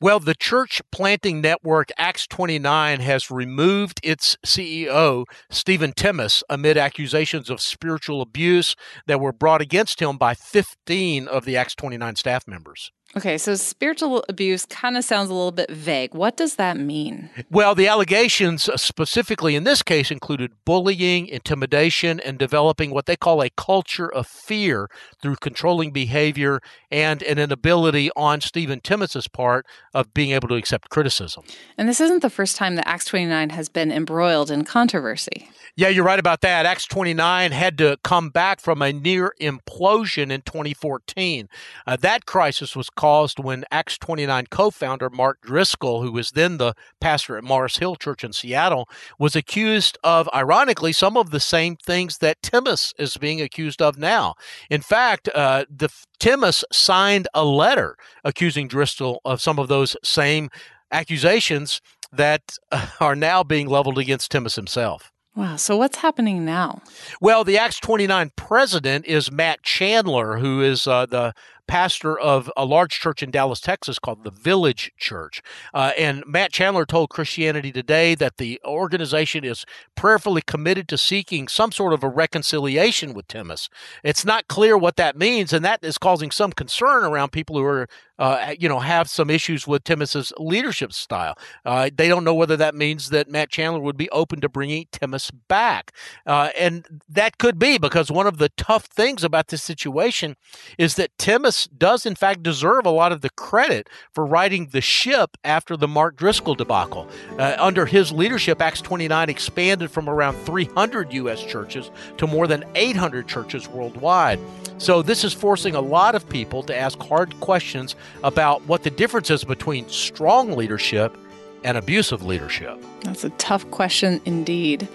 Well, 0.00 0.20
the 0.20 0.36
church 0.36 0.80
planting 0.92 1.40
network 1.40 1.88
Acts 1.98 2.28
29 2.28 3.00
has 3.00 3.32
removed 3.32 3.98
its 4.04 4.36
CEO, 4.46 5.24
Stephen 5.50 5.92
Timmis, 5.92 6.44
amid 6.48 6.76
accusations 6.76 7.50
of 7.50 7.60
spiritual 7.60 8.22
abuse 8.22 8.76
that 9.08 9.18
were 9.18 9.32
brought 9.32 9.60
against 9.60 10.00
him 10.00 10.18
by 10.18 10.34
15 10.34 11.26
of 11.26 11.46
the 11.46 11.56
Acts 11.56 11.74
29 11.74 12.14
staff 12.14 12.46
members. 12.46 12.92
Okay, 13.16 13.38
so 13.38 13.54
spiritual 13.54 14.22
abuse 14.28 14.66
kind 14.66 14.94
of 14.94 15.02
sounds 15.02 15.30
a 15.30 15.34
little 15.34 15.50
bit 15.50 15.70
vague. 15.70 16.14
What 16.14 16.36
does 16.36 16.56
that 16.56 16.76
mean? 16.78 17.30
Well, 17.50 17.74
the 17.74 17.88
allegations 17.88 18.68
uh, 18.68 18.76
specifically 18.76 19.56
in 19.56 19.64
this 19.64 19.82
case 19.82 20.10
included 20.10 20.52
bullying, 20.66 21.26
intimidation, 21.26 22.20
and 22.20 22.38
developing 22.38 22.90
what 22.90 23.06
they 23.06 23.16
call 23.16 23.42
a 23.42 23.48
culture 23.48 24.12
of 24.12 24.26
fear 24.26 24.90
through 25.22 25.36
controlling 25.36 25.90
behavior 25.90 26.60
and 26.90 27.22
an 27.22 27.38
inability 27.38 28.10
on 28.14 28.42
Stephen 28.42 28.80
Timmis's 28.80 29.26
part 29.26 29.64
of 29.94 30.12
being 30.12 30.32
able 30.32 30.48
to 30.48 30.56
accept 30.56 30.90
criticism. 30.90 31.44
And 31.78 31.88
this 31.88 32.02
isn't 32.02 32.20
the 32.20 32.28
first 32.30 32.56
time 32.56 32.76
that 32.76 32.86
Acts 32.86 33.06
29 33.06 33.50
has 33.50 33.70
been 33.70 33.90
embroiled 33.90 34.50
in 34.50 34.64
controversy. 34.64 35.48
Yeah, 35.76 35.88
you're 35.88 36.04
right 36.04 36.18
about 36.18 36.40
that. 36.42 36.66
Acts 36.66 36.86
29 36.86 37.52
had 37.52 37.78
to 37.78 37.98
come 38.02 38.28
back 38.30 38.60
from 38.60 38.82
a 38.82 38.92
near 38.92 39.32
implosion 39.40 40.30
in 40.30 40.42
2014. 40.42 41.48
Uh, 41.86 41.96
that 41.96 42.26
crisis 42.26 42.74
was 42.74 42.90
caused 42.98 43.38
when 43.38 43.64
Acts 43.70 43.96
29 43.96 44.48
co 44.50 44.70
founder 44.72 45.08
Mark 45.08 45.40
Driscoll, 45.40 46.02
who 46.02 46.10
was 46.10 46.32
then 46.32 46.58
the 46.58 46.74
pastor 47.00 47.38
at 47.38 47.44
Mars 47.44 47.76
Hill 47.76 47.94
Church 47.94 48.24
in 48.24 48.32
Seattle, 48.32 48.88
was 49.20 49.36
accused 49.36 49.96
of, 50.02 50.28
ironically, 50.34 50.92
some 50.92 51.16
of 51.16 51.30
the 51.30 51.38
same 51.38 51.76
things 51.76 52.18
that 52.18 52.42
Timmis 52.42 52.92
is 52.98 53.16
being 53.16 53.40
accused 53.40 53.80
of 53.80 53.98
now. 53.98 54.34
In 54.68 54.80
fact, 54.80 55.28
uh, 55.32 55.64
the 55.70 55.90
Timmis 56.18 56.64
signed 56.72 57.28
a 57.34 57.44
letter 57.44 57.96
accusing 58.24 58.66
Driscoll 58.66 59.20
of 59.24 59.40
some 59.40 59.60
of 59.60 59.68
those 59.68 59.96
same 60.02 60.50
accusations 60.90 61.80
that 62.12 62.42
are 63.00 63.14
now 63.14 63.44
being 63.44 63.68
leveled 63.68 63.98
against 63.98 64.32
Timmis 64.32 64.56
himself. 64.56 65.12
Wow. 65.38 65.54
So 65.54 65.76
what's 65.76 65.98
happening 65.98 66.44
now? 66.44 66.82
Well, 67.20 67.44
the 67.44 67.58
Acts 67.58 67.78
29 67.78 68.32
president 68.34 69.06
is 69.06 69.30
Matt 69.30 69.62
Chandler, 69.62 70.38
who 70.38 70.60
is 70.60 70.88
uh, 70.88 71.06
the 71.06 71.32
pastor 71.68 72.18
of 72.18 72.50
a 72.56 72.64
large 72.64 72.98
church 72.98 73.22
in 73.22 73.30
Dallas, 73.30 73.60
Texas 73.60 74.00
called 74.00 74.24
the 74.24 74.30
Village 74.30 74.90
Church. 74.96 75.40
Uh, 75.72 75.92
and 75.96 76.24
Matt 76.26 76.50
Chandler 76.50 76.84
told 76.84 77.10
Christianity 77.10 77.70
Today 77.70 78.16
that 78.16 78.38
the 78.38 78.60
organization 78.64 79.44
is 79.44 79.64
prayerfully 79.94 80.42
committed 80.42 80.88
to 80.88 80.98
seeking 80.98 81.46
some 81.46 81.70
sort 81.70 81.92
of 81.92 82.02
a 82.02 82.08
reconciliation 82.08 83.14
with 83.14 83.28
Timmis. 83.28 83.68
It's 84.02 84.24
not 84.24 84.48
clear 84.48 84.76
what 84.76 84.96
that 84.96 85.16
means, 85.16 85.52
and 85.52 85.64
that 85.64 85.84
is 85.84 85.98
causing 85.98 86.30
some 86.30 86.52
concern 86.52 87.04
around 87.04 87.30
people 87.30 87.56
who 87.56 87.64
are 87.64 87.88
uh, 88.18 88.54
you 88.58 88.68
know, 88.68 88.80
have 88.80 89.08
some 89.08 89.30
issues 89.30 89.66
with 89.66 89.84
Timmis's 89.84 90.32
leadership 90.38 90.92
style. 90.92 91.36
Uh, 91.64 91.90
they 91.94 92.08
don't 92.08 92.24
know 92.24 92.34
whether 92.34 92.56
that 92.56 92.74
means 92.74 93.10
that 93.10 93.28
Matt 93.28 93.50
Chandler 93.50 93.80
would 93.80 93.96
be 93.96 94.10
open 94.10 94.40
to 94.40 94.48
bringing 94.48 94.86
Timmis 94.92 95.30
back. 95.48 95.92
Uh, 96.26 96.50
and 96.58 97.00
that 97.08 97.38
could 97.38 97.58
be 97.58 97.78
because 97.78 98.10
one 98.10 98.26
of 98.26 98.38
the 98.38 98.48
tough 98.50 98.84
things 98.86 99.22
about 99.22 99.48
this 99.48 99.62
situation 99.62 100.36
is 100.76 100.96
that 100.96 101.16
Timmis 101.18 101.68
does, 101.76 102.04
in 102.04 102.14
fact, 102.14 102.42
deserve 102.42 102.86
a 102.86 102.90
lot 102.90 103.12
of 103.12 103.20
the 103.20 103.30
credit 103.30 103.88
for 104.12 104.26
riding 104.26 104.68
the 104.68 104.80
ship 104.80 105.36
after 105.44 105.76
the 105.76 105.88
Mark 105.88 106.16
Driscoll 106.16 106.54
debacle. 106.54 107.08
Uh, 107.38 107.56
under 107.58 107.86
his 107.86 108.12
leadership, 108.12 108.60
Acts 108.60 108.80
29 108.80 109.28
expanded 109.28 109.90
from 109.90 110.08
around 110.08 110.36
300 110.44 111.12
U.S. 111.12 111.42
churches 111.44 111.90
to 112.16 112.26
more 112.26 112.46
than 112.46 112.64
800 112.74 113.28
churches 113.28 113.68
worldwide. 113.68 114.40
So, 114.78 115.02
this 115.02 115.24
is 115.24 115.32
forcing 115.32 115.74
a 115.74 115.80
lot 115.80 116.14
of 116.14 116.28
people 116.28 116.62
to 116.64 116.76
ask 116.76 116.98
hard 117.00 117.38
questions 117.40 117.96
about 118.22 118.62
what 118.66 118.82
the 118.82 118.90
difference 118.90 119.30
is 119.30 119.44
between 119.44 119.88
strong 119.88 120.56
leadership 120.56 121.16
and 121.64 121.76
abusive 121.76 122.22
leadership. 122.24 122.82
That's 123.02 123.24
a 123.24 123.30
tough 123.30 123.70
question 123.70 124.20
indeed. 124.24 124.88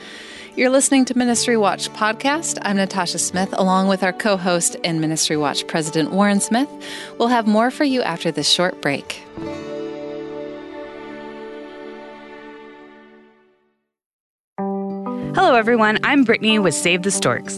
You're 0.55 0.69
listening 0.69 1.05
to 1.05 1.17
Ministry 1.17 1.57
Watch 1.57 1.89
podcast. 1.93 2.59
I'm 2.61 2.77
Natasha 2.77 3.17
Smith, 3.17 3.49
along 3.57 3.87
with 3.87 4.03
our 4.03 4.13
co 4.13 4.37
host 4.37 4.75
and 4.83 5.01
Ministry 5.01 5.35
Watch 5.35 5.65
President 5.65 6.11
Warren 6.11 6.39
Smith. 6.39 6.69
We'll 7.17 7.29
have 7.29 7.47
more 7.47 7.71
for 7.71 7.85
you 7.85 8.03
after 8.03 8.31
this 8.31 8.47
short 8.47 8.79
break. 8.79 9.23
Hello, 15.35 15.55
everyone. 15.55 15.97
I'm 16.03 16.23
Brittany 16.23 16.59
with 16.59 16.75
Save 16.75 17.01
the 17.01 17.09
Storks. 17.09 17.57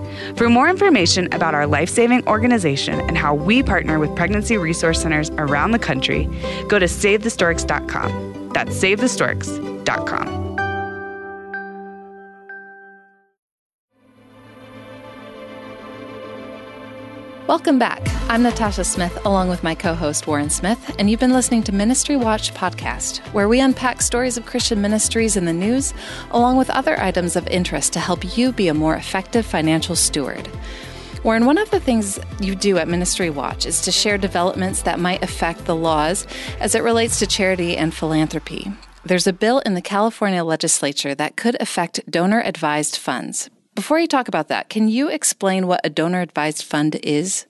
For 0.35 0.49
more 0.49 0.69
information 0.69 1.27
about 1.33 1.55
our 1.55 1.65
life 1.65 1.89
saving 1.89 2.27
organization 2.27 3.01
and 3.01 3.17
how 3.17 3.33
we 3.33 3.63
partner 3.63 3.99
with 3.99 4.15
pregnancy 4.15 4.57
resource 4.57 5.01
centers 5.01 5.29
around 5.31 5.71
the 5.71 5.79
country, 5.79 6.29
go 6.67 6.79
to 6.79 6.85
SaveTheStorks.com. 6.85 8.49
That's 8.53 8.71
SaveTheStorks.com. 8.77 10.50
Welcome 17.51 17.79
back. 17.79 18.01
I'm 18.29 18.43
Natasha 18.43 18.85
Smith, 18.85 19.25
along 19.25 19.49
with 19.49 19.61
my 19.61 19.75
co 19.75 19.93
host 19.93 20.25
Warren 20.25 20.49
Smith, 20.49 20.95
and 20.97 21.09
you've 21.09 21.19
been 21.19 21.33
listening 21.33 21.63
to 21.63 21.73
Ministry 21.73 22.15
Watch 22.15 22.53
podcast, 22.53 23.17
where 23.33 23.49
we 23.49 23.59
unpack 23.59 24.01
stories 24.01 24.37
of 24.37 24.45
Christian 24.45 24.81
ministries 24.81 25.35
in 25.35 25.43
the 25.43 25.51
news, 25.51 25.93
along 26.29 26.55
with 26.55 26.69
other 26.69 26.97
items 27.01 27.35
of 27.35 27.45
interest 27.49 27.91
to 27.91 27.99
help 27.99 28.37
you 28.37 28.53
be 28.53 28.69
a 28.69 28.73
more 28.73 28.95
effective 28.95 29.45
financial 29.45 29.97
steward. 29.97 30.47
Warren, 31.25 31.45
one 31.45 31.57
of 31.57 31.69
the 31.71 31.81
things 31.81 32.21
you 32.39 32.55
do 32.55 32.77
at 32.77 32.87
Ministry 32.87 33.29
Watch 33.29 33.65
is 33.65 33.81
to 33.81 33.91
share 33.91 34.17
developments 34.17 34.83
that 34.83 35.01
might 35.01 35.21
affect 35.21 35.65
the 35.65 35.75
laws 35.75 36.25
as 36.61 36.73
it 36.73 36.83
relates 36.83 37.19
to 37.19 37.27
charity 37.27 37.75
and 37.75 37.93
philanthropy. 37.93 38.71
There's 39.03 39.27
a 39.27 39.33
bill 39.33 39.59
in 39.65 39.73
the 39.73 39.81
California 39.81 40.45
legislature 40.45 41.13
that 41.15 41.35
could 41.35 41.57
affect 41.59 42.09
donor 42.09 42.39
advised 42.39 42.95
funds. 42.95 43.49
Before 43.73 43.99
you 43.99 44.07
talk 44.07 44.27
about 44.27 44.49
that, 44.49 44.69
can 44.69 44.89
you 44.89 45.07
explain 45.07 45.65
what 45.65 45.81
a 45.83 45.89
donor 45.89 46.19
advised 46.21 46.63
fund 46.63 46.99
is? 47.03 47.45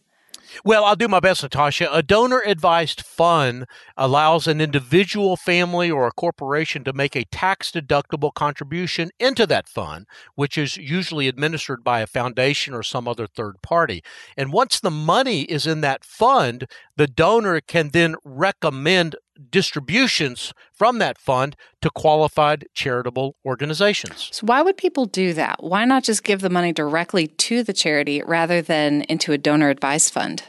Well, 0.65 0.83
I'll 0.83 0.95
do 0.95 1.07
my 1.07 1.19
best, 1.19 1.43
Natasha. 1.43 1.87
A 1.91 2.03
donor 2.03 2.41
advised 2.45 3.01
fund 3.01 3.65
allows 3.97 4.47
an 4.47 4.59
individual, 4.59 5.37
family, 5.37 5.89
or 5.89 6.05
a 6.05 6.11
corporation 6.11 6.83
to 6.83 6.93
make 6.93 7.15
a 7.15 7.25
tax 7.25 7.71
deductible 7.71 8.33
contribution 8.33 9.11
into 9.19 9.47
that 9.47 9.69
fund, 9.69 10.05
which 10.35 10.57
is 10.57 10.77
usually 10.77 11.27
administered 11.27 11.83
by 11.83 12.01
a 12.01 12.07
foundation 12.07 12.73
or 12.73 12.83
some 12.83 13.07
other 13.07 13.27
third 13.27 13.61
party. 13.61 14.03
And 14.35 14.51
once 14.51 14.79
the 14.79 14.91
money 14.91 15.43
is 15.43 15.65
in 15.65 15.81
that 15.81 16.03
fund, 16.03 16.67
the 16.97 17.07
donor 17.07 17.61
can 17.61 17.89
then 17.89 18.15
recommend 18.23 19.15
distributions 19.49 20.53
from 20.73 20.99
that 20.99 21.17
fund 21.17 21.55
to 21.81 21.89
qualified 21.89 22.67
charitable 22.73 23.35
organizations. 23.45 24.29
So, 24.31 24.45
why 24.45 24.61
would 24.61 24.77
people 24.77 25.05
do 25.05 25.33
that? 25.33 25.63
Why 25.63 25.85
not 25.85 26.03
just 26.03 26.23
give 26.23 26.41
the 26.41 26.49
money 26.49 26.73
directly 26.73 27.27
to 27.27 27.63
the 27.63 27.73
charity 27.73 28.21
rather 28.21 28.61
than 28.61 29.01
into 29.03 29.31
a 29.31 29.37
donor 29.37 29.69
advised 29.69 30.13
fund? 30.13 30.43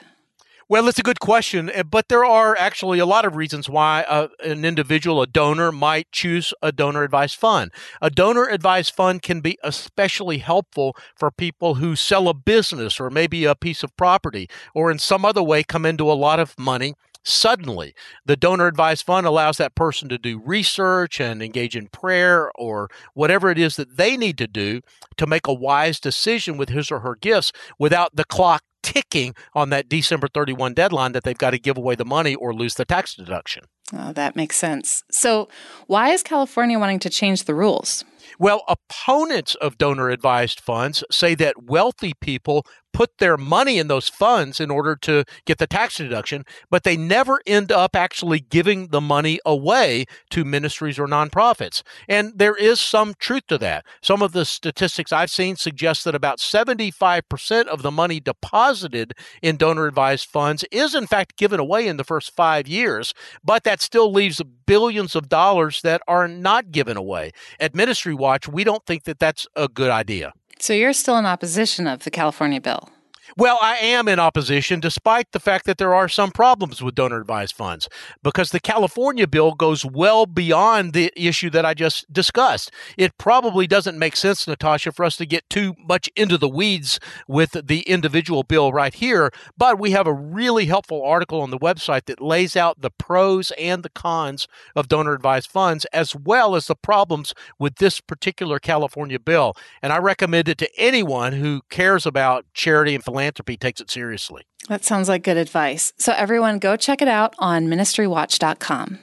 Well, 0.72 0.88
it's 0.88 0.98
a 0.98 1.02
good 1.02 1.20
question, 1.20 1.68
eh, 1.68 1.82
but 1.82 2.08
there 2.08 2.24
are 2.24 2.56
actually 2.56 2.98
a 2.98 3.04
lot 3.04 3.26
of 3.26 3.36
reasons 3.36 3.68
why 3.68 4.06
uh, 4.08 4.28
an 4.42 4.64
individual, 4.64 5.20
a 5.20 5.26
donor, 5.26 5.70
might 5.70 6.10
choose 6.12 6.54
a 6.62 6.72
donor 6.72 7.02
advised 7.02 7.36
fund. 7.36 7.70
A 8.00 8.08
donor 8.08 8.46
advised 8.48 8.94
fund 8.94 9.20
can 9.20 9.42
be 9.42 9.58
especially 9.62 10.38
helpful 10.38 10.96
for 11.14 11.30
people 11.30 11.74
who 11.74 11.94
sell 11.94 12.26
a 12.26 12.32
business 12.32 12.98
or 12.98 13.10
maybe 13.10 13.44
a 13.44 13.54
piece 13.54 13.82
of 13.82 13.94
property 13.98 14.48
or 14.74 14.90
in 14.90 14.98
some 14.98 15.26
other 15.26 15.42
way 15.42 15.62
come 15.62 15.84
into 15.84 16.10
a 16.10 16.14
lot 16.14 16.40
of 16.40 16.58
money 16.58 16.94
suddenly. 17.24 17.94
The 18.24 18.36
donor 18.36 18.66
advised 18.66 19.04
fund 19.04 19.26
allows 19.26 19.56
that 19.58 19.74
person 19.74 20.08
to 20.08 20.18
do 20.18 20.40
research 20.44 21.20
and 21.20 21.42
engage 21.42 21.76
in 21.76 21.88
prayer 21.88 22.50
or 22.54 22.88
whatever 23.14 23.50
it 23.50 23.58
is 23.58 23.76
that 23.76 23.96
they 23.96 24.16
need 24.16 24.38
to 24.38 24.46
do 24.46 24.80
to 25.16 25.26
make 25.26 25.46
a 25.46 25.54
wise 25.54 26.00
decision 26.00 26.56
with 26.56 26.68
his 26.68 26.90
or 26.90 27.00
her 27.00 27.16
gifts 27.16 27.52
without 27.78 28.14
the 28.16 28.24
clock 28.24 28.62
ticking 28.82 29.34
on 29.54 29.70
that 29.70 29.88
December 29.88 30.28
31 30.28 30.74
deadline 30.74 31.12
that 31.12 31.24
they've 31.24 31.38
got 31.38 31.50
to 31.50 31.58
give 31.58 31.76
away 31.76 31.94
the 31.94 32.04
money 32.04 32.34
or 32.34 32.52
lose 32.52 32.74
the 32.74 32.84
tax 32.84 33.14
deduction. 33.14 33.64
Oh, 33.92 34.12
that 34.12 34.36
makes 34.36 34.56
sense. 34.56 35.04
So, 35.10 35.48
why 35.86 36.10
is 36.10 36.22
California 36.22 36.78
wanting 36.78 36.98
to 37.00 37.10
change 37.10 37.44
the 37.44 37.54
rules? 37.54 38.04
Well, 38.38 38.64
opponents 38.66 39.54
of 39.56 39.78
donor 39.78 40.08
advised 40.08 40.60
funds 40.60 41.04
say 41.10 41.34
that 41.36 41.62
wealthy 41.62 42.14
people 42.20 42.64
put 42.92 43.18
their 43.18 43.36
money 43.36 43.78
in 43.78 43.88
those 43.88 44.08
funds 44.08 44.60
in 44.60 44.70
order 44.70 44.96
to 44.96 45.24
get 45.44 45.58
the 45.58 45.66
tax 45.66 45.96
deduction, 45.96 46.44
but 46.70 46.84
they 46.84 46.96
never 46.96 47.40
end 47.46 47.72
up 47.72 47.96
actually 47.96 48.40
giving 48.40 48.88
the 48.88 49.00
money 49.00 49.38
away 49.44 50.04
to 50.30 50.44
ministries 50.44 50.98
or 50.98 51.06
nonprofits. 51.06 51.82
And 52.08 52.32
there 52.36 52.56
is 52.56 52.80
some 52.80 53.14
truth 53.18 53.46
to 53.48 53.58
that. 53.58 53.84
Some 54.02 54.22
of 54.22 54.32
the 54.32 54.44
statistics 54.44 55.12
I've 55.12 55.30
seen 55.30 55.56
suggest 55.56 56.04
that 56.04 56.14
about 56.14 56.38
75% 56.38 57.66
of 57.66 57.82
the 57.82 57.90
money 57.90 58.20
deposited 58.20 59.14
in 59.40 59.56
donor 59.56 59.86
advised 59.86 60.28
funds 60.28 60.64
is 60.70 60.94
in 60.94 61.06
fact 61.06 61.36
given 61.36 61.60
away 61.60 61.86
in 61.86 61.96
the 61.96 62.04
first 62.04 62.34
five 62.34 62.68
years, 62.68 63.14
but 63.44 63.64
that 63.64 63.80
still 63.80 64.12
leaves 64.12 64.40
billions 64.66 65.16
of 65.16 65.28
dollars 65.28 65.82
that 65.82 66.02
are 66.08 66.28
not 66.28 66.70
given 66.70 66.96
away. 66.96 67.32
At 67.60 67.74
Ministry 67.74 68.14
Watch, 68.14 68.48
we 68.48 68.64
don't 68.64 68.84
think 68.86 69.04
that 69.04 69.18
that's 69.18 69.46
a 69.56 69.68
good 69.68 69.90
idea. 69.90 70.32
So 70.62 70.74
you're 70.74 70.92
still 70.92 71.18
in 71.18 71.26
opposition 71.26 71.88
of 71.88 72.04
the 72.04 72.10
California 72.12 72.60
bill? 72.60 72.88
Well, 73.34 73.58
I 73.62 73.76
am 73.78 74.08
in 74.08 74.18
opposition, 74.18 74.78
despite 74.78 75.32
the 75.32 75.40
fact 75.40 75.64
that 75.64 75.78
there 75.78 75.94
are 75.94 76.08
some 76.08 76.32
problems 76.32 76.82
with 76.82 76.94
donor 76.94 77.18
advised 77.18 77.54
funds, 77.54 77.88
because 78.22 78.50
the 78.50 78.60
California 78.60 79.26
bill 79.26 79.54
goes 79.54 79.86
well 79.86 80.26
beyond 80.26 80.92
the 80.92 81.10
issue 81.16 81.48
that 81.50 81.64
I 81.64 81.72
just 81.72 82.12
discussed. 82.12 82.70
It 82.98 83.16
probably 83.16 83.66
doesn't 83.66 83.98
make 83.98 84.16
sense, 84.16 84.46
Natasha, 84.46 84.92
for 84.92 85.04
us 85.04 85.16
to 85.16 85.24
get 85.24 85.48
too 85.48 85.74
much 85.78 86.10
into 86.14 86.36
the 86.36 86.48
weeds 86.48 87.00
with 87.26 87.52
the 87.52 87.80
individual 87.82 88.42
bill 88.42 88.70
right 88.70 88.92
here, 88.92 89.32
but 89.56 89.78
we 89.78 89.92
have 89.92 90.06
a 90.06 90.12
really 90.12 90.66
helpful 90.66 91.02
article 91.02 91.40
on 91.40 91.48
the 91.48 91.58
website 91.58 92.04
that 92.06 92.20
lays 92.20 92.54
out 92.54 92.82
the 92.82 92.90
pros 92.90 93.50
and 93.52 93.82
the 93.82 93.90
cons 93.90 94.46
of 94.76 94.88
donor 94.88 95.14
advised 95.14 95.50
funds, 95.50 95.86
as 95.86 96.14
well 96.14 96.54
as 96.54 96.66
the 96.66 96.76
problems 96.76 97.32
with 97.58 97.76
this 97.76 97.98
particular 97.98 98.58
California 98.58 99.18
bill. 99.18 99.54
And 99.80 99.90
I 99.90 99.98
recommend 99.98 100.48
it 100.48 100.58
to 100.58 100.68
anyone 100.76 101.32
who 101.32 101.62
cares 101.70 102.04
about 102.04 102.44
charity 102.52 102.94
and 102.94 103.02
philanthropy 103.02 103.21
philanthropy 103.22 103.56
takes 103.56 103.80
it 103.80 103.88
seriously. 103.90 104.42
That 104.68 104.84
sounds 104.84 105.08
like 105.08 105.22
good 105.22 105.36
advice. 105.36 105.92
So, 105.96 106.12
everyone, 106.12 106.58
go 106.58 106.76
check 106.76 107.00
it 107.00 107.08
out 107.08 107.34
on 107.38 107.68
ministrywatch.com. 107.68 108.98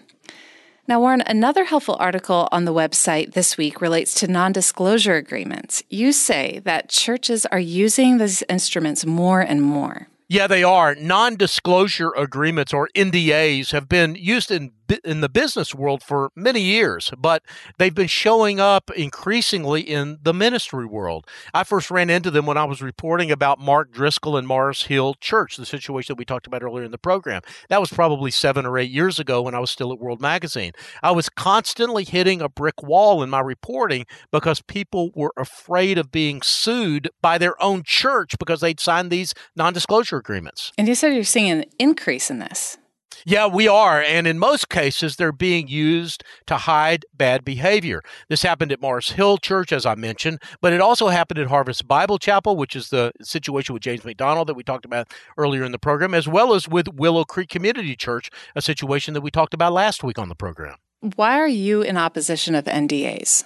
Now, 0.87 0.99
Warren, 0.99 1.21
another 1.21 1.65
helpful 1.65 1.95
article 1.99 2.49
on 2.51 2.65
the 2.65 2.73
website 2.73 3.33
this 3.33 3.57
week 3.57 3.79
relates 3.79 4.13
to 4.15 4.27
non 4.27 4.51
disclosure 4.51 5.15
agreements. 5.15 5.83
You 5.89 6.11
say 6.11 6.59
that 6.65 6.89
churches 6.89 7.45
are 7.45 7.59
using 7.59 8.17
these 8.17 8.43
instruments 8.49 9.05
more 9.05 9.39
and 9.39 9.61
more. 9.61 10.07
Yeah, 10.27 10.47
they 10.47 10.63
are. 10.63 10.95
Non 10.95 11.35
disclosure 11.37 12.11
agreements 12.17 12.73
or 12.73 12.89
NDAs 12.95 13.71
have 13.71 13.87
been 13.87 14.15
used 14.15 14.51
in 14.51 14.71
in 15.03 15.21
the 15.21 15.29
business 15.29 15.73
world 15.73 16.03
for 16.03 16.31
many 16.35 16.61
years, 16.61 17.11
but 17.17 17.43
they've 17.77 17.93
been 17.93 18.07
showing 18.07 18.59
up 18.59 18.91
increasingly 18.91 19.81
in 19.81 20.19
the 20.21 20.33
ministry 20.33 20.85
world. 20.85 21.27
I 21.53 21.63
first 21.63 21.91
ran 21.91 22.09
into 22.09 22.31
them 22.31 22.45
when 22.45 22.57
I 22.57 22.65
was 22.65 22.81
reporting 22.81 23.31
about 23.31 23.59
Mark 23.59 23.91
Driscoll 23.91 24.37
and 24.37 24.47
Mars 24.47 24.83
Hill 24.83 25.15
Church, 25.15 25.57
the 25.57 25.65
situation 25.65 26.13
that 26.13 26.19
we 26.19 26.25
talked 26.25 26.47
about 26.47 26.63
earlier 26.63 26.83
in 26.83 26.91
the 26.91 26.97
program. 26.97 27.41
That 27.69 27.79
was 27.79 27.91
probably 27.91 28.31
seven 28.31 28.65
or 28.65 28.77
eight 28.77 28.91
years 28.91 29.19
ago 29.19 29.41
when 29.41 29.55
I 29.55 29.59
was 29.59 29.71
still 29.71 29.93
at 29.93 29.99
World 29.99 30.21
Magazine. 30.21 30.71
I 31.03 31.11
was 31.11 31.29
constantly 31.29 32.03
hitting 32.03 32.41
a 32.41 32.49
brick 32.49 32.81
wall 32.81 33.21
in 33.23 33.29
my 33.29 33.39
reporting 33.39 34.05
because 34.31 34.61
people 34.61 35.11
were 35.15 35.33
afraid 35.37 35.97
of 35.97 36.11
being 36.11 36.41
sued 36.41 37.09
by 37.21 37.37
their 37.37 37.61
own 37.61 37.83
church 37.85 38.37
because 38.39 38.61
they'd 38.61 38.79
signed 38.79 39.11
these 39.11 39.33
non 39.55 39.73
disclosure 39.73 40.17
agreements. 40.17 40.71
And 40.77 40.87
you 40.87 40.95
said 40.95 41.13
you're 41.13 41.23
seeing 41.23 41.49
an 41.51 41.65
increase 41.77 42.29
in 42.31 42.39
this. 42.39 42.78
Yeah, 43.25 43.47
we 43.47 43.67
are. 43.67 44.01
And 44.01 44.27
in 44.27 44.39
most 44.39 44.69
cases, 44.69 45.15
they're 45.15 45.31
being 45.31 45.67
used 45.67 46.23
to 46.47 46.57
hide 46.57 47.05
bad 47.13 47.43
behavior. 47.43 48.01
This 48.29 48.43
happened 48.43 48.71
at 48.71 48.81
Mars 48.81 49.11
Hill 49.11 49.37
Church, 49.37 49.71
as 49.71 49.85
I 49.85 49.95
mentioned, 49.95 50.41
but 50.61 50.73
it 50.73 50.81
also 50.81 51.07
happened 51.07 51.39
at 51.39 51.47
Harvest 51.47 51.87
Bible 51.87 52.17
Chapel, 52.17 52.55
which 52.55 52.75
is 52.75 52.89
the 52.89 53.11
situation 53.21 53.73
with 53.73 53.83
James 53.83 54.03
MacDonald 54.03 54.47
that 54.47 54.55
we 54.55 54.63
talked 54.63 54.85
about 54.85 55.07
earlier 55.37 55.63
in 55.63 55.71
the 55.71 55.79
program, 55.79 56.13
as 56.13 56.27
well 56.27 56.53
as 56.53 56.67
with 56.67 56.87
Willow 56.93 57.23
Creek 57.25 57.49
Community 57.49 57.95
Church, 57.95 58.29
a 58.55 58.61
situation 58.61 59.13
that 59.13 59.21
we 59.21 59.31
talked 59.31 59.53
about 59.53 59.73
last 59.73 60.03
week 60.03 60.19
on 60.19 60.29
the 60.29 60.35
program. 60.35 60.75
Why 61.15 61.39
are 61.39 61.47
you 61.47 61.81
in 61.81 61.97
opposition 61.97 62.55
of 62.55 62.65
NDAs? 62.65 63.43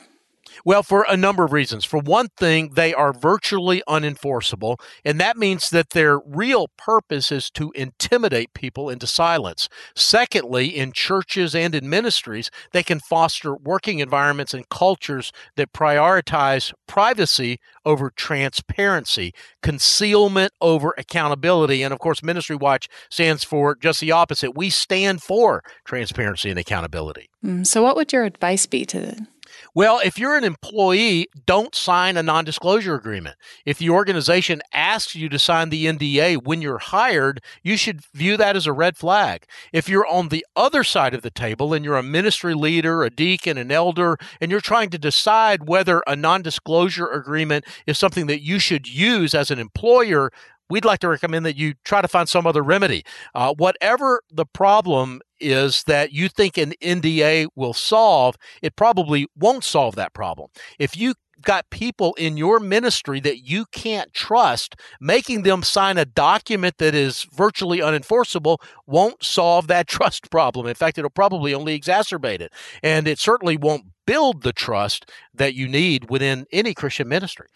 Well, 0.66 0.84
for 0.84 1.06
a 1.10 1.18
number 1.18 1.44
of 1.44 1.54
reasons. 1.54 1.86
For 1.86 2.00
one 2.00 2.28
thing, 2.38 2.72
they 2.74 2.94
are 2.94 3.14
virtually 3.14 3.82
unenforceable, 3.88 4.80
and 5.04 5.20
that 5.20 5.38
means 5.38 5.70
that 5.70 5.92
their 5.92 6.20
real 6.20 6.68
purpose 6.78 7.32
is 7.32 7.50
to 7.52 7.72
intimidate 7.76 8.54
people 8.54 8.90
into 8.90 9.08
silence. 9.08 9.70
Secondly, 9.96 10.68
in 10.68 10.92
churches 10.92 11.56
and 11.56 11.76
in 11.76 11.90
ministries, 11.90 12.50
they 12.72 12.84
can 12.84 13.00
foster 13.00 13.56
working 13.56 14.00
environments 14.00 14.54
and 14.54 14.68
cultures 14.70 15.32
that 15.56 15.74
prioritize 15.74 16.74
privacy 16.88 17.60
over 17.86 18.10
transparency, 18.10 19.34
concealment 19.62 20.54
over 20.62 20.94
accountability. 20.98 21.84
And 21.84 21.94
of 21.94 22.00
course, 22.00 22.24
Ministry 22.24 22.56
Watch 22.56 22.88
stands 23.10 23.44
for 23.44 23.76
just 23.76 24.00
the 24.00 24.12
opposite. 24.12 24.56
We 24.56 24.70
stand 24.70 25.22
for 25.22 25.64
transparency 25.86 26.50
and 26.50 26.60
accountability. 26.60 27.30
Mm, 27.44 27.66
so, 27.66 27.82
what 27.84 27.96
would 27.96 28.14
your 28.14 28.24
advice 28.24 28.66
be 28.66 28.86
to 28.86 29.28
well, 29.74 30.00
if 30.04 30.18
you're 30.18 30.38
an 30.38 30.44
employee, 30.44 31.28
don't 31.46 31.74
sign 31.76 32.18
a 32.18 32.24
non 32.24 32.46
disclosure 32.46 32.96
agreement. 32.96 33.36
If 33.66 33.78
the 33.78 33.90
organization 33.90 34.62
asks 34.74 35.16
you 35.16 35.30
to 35.30 35.40
sign 35.40 35.70
the 35.70 35.86
NDA 35.86 36.44
when 36.44 36.62
you're 36.62 36.80
hired, 36.80 37.42
you 37.62 37.78
should 37.78 38.02
view 38.14 38.38
that 38.38 38.56
as 38.56 38.68
a 38.68 38.74
red 38.74 38.98
flag. 38.98 39.46
If 39.72 39.90
you're 39.90 40.08
on 40.08 40.30
the 40.30 40.46
other 40.56 40.84
side 40.84 41.14
of 41.14 41.22
the 41.22 41.32
table 41.32 41.74
and 41.74 41.84
you're 41.84 41.98
a 41.98 42.04
ministry 42.04 42.54
leader, 42.54 43.04
a 43.04 43.10
deacon, 43.10 43.58
an 43.58 43.72
elder, 43.72 44.18
and 44.40 44.52
you're 44.52 44.62
trying 44.62 44.90
to 44.92 44.98
decide 44.98 45.68
whether 45.68 46.04
a 46.08 46.16
non 46.16 46.42
disclosure 46.42 47.08
agreement 47.08 47.66
is 47.88 47.98
something 47.98 48.28
that 48.28 48.42
you 48.42 48.60
should 48.60 48.88
use 48.88 49.34
as 49.34 49.52
an 49.52 49.60
employer, 49.60 50.32
we'd 50.70 50.86
like 50.86 51.00
to 51.00 51.10
recommend 51.10 51.46
that 51.46 51.58
you 51.58 51.74
try 51.84 52.02
to 52.02 52.08
find 52.08 52.28
some 52.28 52.48
other 52.48 52.64
remedy. 52.64 53.04
Uh, 53.36 53.54
whatever 53.54 54.22
the 54.32 54.46
problem 54.46 55.22
is 55.40 55.84
that 55.84 56.12
you 56.12 56.30
think 56.30 56.58
an 56.58 56.74
NDA 56.82 57.48
will 57.56 57.74
solve, 57.74 58.36
it 58.62 58.76
probably 58.76 59.28
won't 59.38 59.64
solve 59.64 59.96
that 59.96 60.14
problem. 60.14 60.50
If 60.80 60.96
you 60.98 61.16
got 61.44 61.70
people 61.70 62.14
in 62.16 62.38
your 62.38 62.60
ministry 62.60 63.20
that 63.20 63.40
you 63.40 63.66
can't 63.72 64.14
trust, 64.14 64.76
making 65.00 65.44
them 65.44 65.62
sign 65.62 65.98
a 65.98 66.06
document 66.06 66.78
that 66.78 66.96
is 66.96 67.28
virtually 67.34 67.80
unenforceable 67.80 68.58
won't 68.88 69.24
solve 69.24 69.68
that 69.68 69.88
trust 69.90 70.32
problem. 70.32 70.66
In 70.66 70.76
fact, 70.76 70.98
it'll 70.98 71.10
probably 71.10 71.54
only 71.54 71.80
exacerbate 71.80 72.42
it. 72.42 72.54
And 72.82 73.08
it 73.08 73.20
certainly 73.20 73.58
won't 73.58 73.86
build 74.06 74.44
the 74.44 74.54
trust 74.54 75.10
that 75.34 75.54
you 75.54 75.68
need 75.68 76.10
within 76.10 76.46
any 76.52 76.74
Christian 76.74 77.08
ministry. 77.08 77.48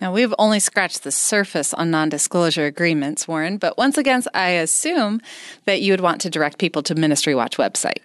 Now, 0.00 0.12
we've 0.12 0.34
only 0.38 0.60
scratched 0.60 1.04
the 1.04 1.12
surface 1.12 1.72
on 1.72 1.90
non 1.90 2.08
disclosure 2.08 2.66
agreements, 2.66 3.26
Warren, 3.26 3.56
but 3.56 3.78
once 3.78 3.96
again, 3.96 4.22
I 4.34 4.50
assume 4.50 5.20
that 5.64 5.80
you 5.80 5.92
would 5.92 6.00
want 6.00 6.20
to 6.22 6.30
direct 6.30 6.58
people 6.58 6.82
to 6.84 6.94
Ministry 6.94 7.34
Watch 7.34 7.56
website. 7.56 8.00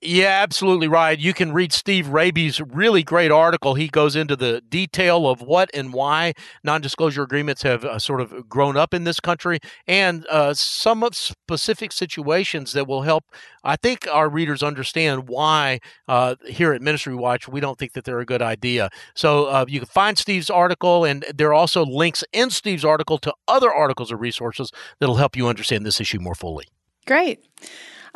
Yeah, 0.00 0.38
absolutely 0.40 0.86
right. 0.86 1.18
You 1.18 1.34
can 1.34 1.52
read 1.52 1.72
Steve 1.72 2.06
Rabey's 2.06 2.60
really 2.60 3.02
great 3.02 3.32
article. 3.32 3.74
He 3.74 3.88
goes 3.88 4.14
into 4.14 4.36
the 4.36 4.60
detail 4.68 5.26
of 5.26 5.40
what 5.40 5.68
and 5.74 5.92
why 5.92 6.34
non 6.62 6.80
disclosure 6.80 7.24
agreements 7.24 7.62
have 7.62 7.84
uh, 7.84 7.98
sort 7.98 8.20
of 8.20 8.48
grown 8.48 8.76
up 8.76 8.94
in 8.94 9.02
this 9.02 9.18
country 9.18 9.58
and 9.88 10.26
uh, 10.30 10.54
some 10.54 11.02
of 11.02 11.16
specific 11.16 11.90
situations 11.90 12.72
that 12.74 12.86
will 12.86 13.02
help, 13.02 13.24
I 13.64 13.74
think, 13.74 14.06
our 14.06 14.28
readers 14.28 14.62
understand 14.62 15.28
why 15.28 15.80
uh, 16.06 16.36
here 16.46 16.72
at 16.72 16.80
Ministry 16.80 17.16
Watch 17.16 17.48
we 17.48 17.58
don't 17.58 17.76
think 17.76 17.94
that 17.94 18.04
they're 18.04 18.20
a 18.20 18.26
good 18.26 18.42
idea. 18.42 18.90
So 19.16 19.46
uh, 19.46 19.64
you 19.66 19.80
can 19.80 19.88
find 19.88 20.16
Steve's 20.16 20.50
article, 20.50 21.04
and 21.04 21.24
there 21.34 21.48
are 21.48 21.54
also 21.54 21.84
links 21.84 22.22
in 22.32 22.50
Steve's 22.50 22.84
article 22.84 23.18
to 23.18 23.34
other 23.48 23.74
articles 23.74 24.12
or 24.12 24.16
resources 24.18 24.70
that'll 25.00 25.16
help 25.16 25.36
you 25.36 25.48
understand 25.48 25.84
this 25.84 26.00
issue 26.00 26.20
more 26.20 26.36
fully. 26.36 26.66
Great. 27.06 27.44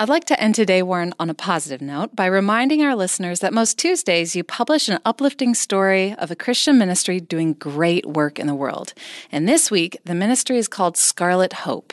I'd 0.00 0.08
like 0.08 0.26
to 0.26 0.40
end 0.40 0.54
today, 0.54 0.80
Warren, 0.80 1.12
on 1.18 1.28
a 1.28 1.34
positive 1.34 1.80
note 1.80 2.14
by 2.14 2.26
reminding 2.26 2.84
our 2.84 2.94
listeners 2.94 3.40
that 3.40 3.52
most 3.52 3.78
Tuesdays 3.78 4.36
you 4.36 4.44
publish 4.44 4.88
an 4.88 5.00
uplifting 5.04 5.56
story 5.56 6.14
of 6.18 6.30
a 6.30 6.36
Christian 6.36 6.78
ministry 6.78 7.18
doing 7.18 7.54
great 7.54 8.06
work 8.06 8.38
in 8.38 8.46
the 8.46 8.54
world. 8.54 8.94
And 9.32 9.48
this 9.48 9.72
week, 9.72 9.98
the 10.04 10.14
ministry 10.14 10.56
is 10.56 10.68
called 10.68 10.96
Scarlet 10.96 11.52
Hope. 11.52 11.92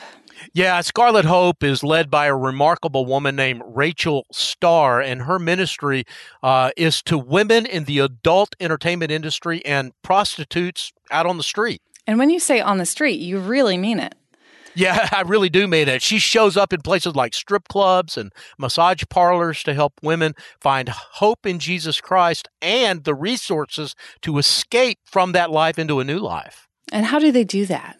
Yeah, 0.52 0.80
Scarlet 0.82 1.24
Hope 1.24 1.64
is 1.64 1.82
led 1.82 2.08
by 2.08 2.26
a 2.26 2.36
remarkable 2.36 3.06
woman 3.06 3.34
named 3.34 3.62
Rachel 3.66 4.24
Starr, 4.30 5.00
and 5.00 5.22
her 5.22 5.40
ministry 5.40 6.04
uh, 6.44 6.70
is 6.76 7.02
to 7.02 7.18
women 7.18 7.66
in 7.66 7.86
the 7.86 7.98
adult 7.98 8.54
entertainment 8.60 9.10
industry 9.10 9.66
and 9.66 9.90
prostitutes 10.02 10.92
out 11.10 11.26
on 11.26 11.38
the 11.38 11.42
street. 11.42 11.82
And 12.06 12.20
when 12.20 12.30
you 12.30 12.38
say 12.38 12.60
on 12.60 12.78
the 12.78 12.86
street, 12.86 13.18
you 13.18 13.40
really 13.40 13.76
mean 13.76 13.98
it. 13.98 14.14
Yeah, 14.76 15.08
I 15.12 15.22
really 15.22 15.48
do 15.48 15.66
mean 15.66 15.88
it. 15.88 16.02
She 16.02 16.18
shows 16.18 16.56
up 16.56 16.72
in 16.72 16.82
places 16.82 17.16
like 17.16 17.34
strip 17.34 17.66
clubs 17.68 18.16
and 18.16 18.32
massage 18.58 19.02
parlors 19.08 19.62
to 19.64 19.74
help 19.74 19.94
women 20.02 20.34
find 20.60 20.88
hope 20.88 21.46
in 21.46 21.58
Jesus 21.58 22.00
Christ 22.00 22.48
and 22.62 23.02
the 23.04 23.14
resources 23.14 23.96
to 24.22 24.38
escape 24.38 24.98
from 25.04 25.32
that 25.32 25.50
life 25.50 25.78
into 25.78 25.98
a 25.98 26.04
new 26.04 26.18
life. 26.18 26.68
And 26.92 27.06
how 27.06 27.18
do 27.18 27.32
they 27.32 27.44
do 27.44 27.66
that? 27.66 27.96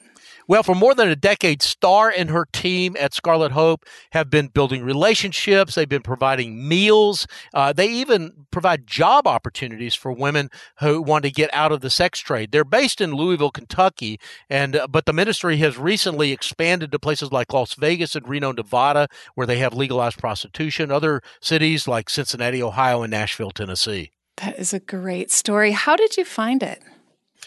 Well, 0.48 0.62
for 0.62 0.74
more 0.76 0.94
than 0.94 1.08
a 1.08 1.16
decade, 1.16 1.60
Star 1.60 2.12
and 2.16 2.30
her 2.30 2.46
team 2.52 2.96
at 3.00 3.12
Scarlet 3.12 3.52
Hope 3.52 3.84
have 4.12 4.30
been 4.30 4.46
building 4.46 4.82
relationships. 4.84 5.74
They've 5.74 5.88
been 5.88 6.02
providing 6.02 6.68
meals. 6.68 7.26
Uh, 7.52 7.72
they 7.72 7.88
even 7.88 8.46
provide 8.52 8.86
job 8.86 9.26
opportunities 9.26 9.94
for 9.94 10.12
women 10.12 10.48
who 10.78 11.02
want 11.02 11.24
to 11.24 11.30
get 11.32 11.52
out 11.52 11.72
of 11.72 11.80
the 11.80 11.90
sex 11.90 12.20
trade. 12.20 12.52
They're 12.52 12.64
based 12.64 13.00
in 13.00 13.12
Louisville, 13.12 13.50
Kentucky, 13.50 14.20
and 14.48 14.76
uh, 14.76 14.86
but 14.86 15.06
the 15.06 15.12
ministry 15.12 15.56
has 15.58 15.78
recently 15.78 16.30
expanded 16.30 16.92
to 16.92 16.98
places 16.98 17.32
like 17.32 17.52
Las 17.52 17.74
Vegas 17.74 18.14
and 18.14 18.28
Reno, 18.28 18.52
Nevada, 18.52 19.08
where 19.34 19.46
they 19.46 19.58
have 19.58 19.74
legalized 19.74 20.18
prostitution. 20.18 20.92
Other 20.92 21.22
cities 21.40 21.88
like 21.88 22.08
Cincinnati, 22.08 22.62
Ohio, 22.62 23.02
and 23.02 23.10
Nashville, 23.10 23.50
Tennessee. 23.50 24.12
That 24.36 24.58
is 24.58 24.72
a 24.72 24.80
great 24.80 25.30
story. 25.30 25.72
How 25.72 25.96
did 25.96 26.16
you 26.16 26.24
find 26.24 26.62
it? 26.62 26.82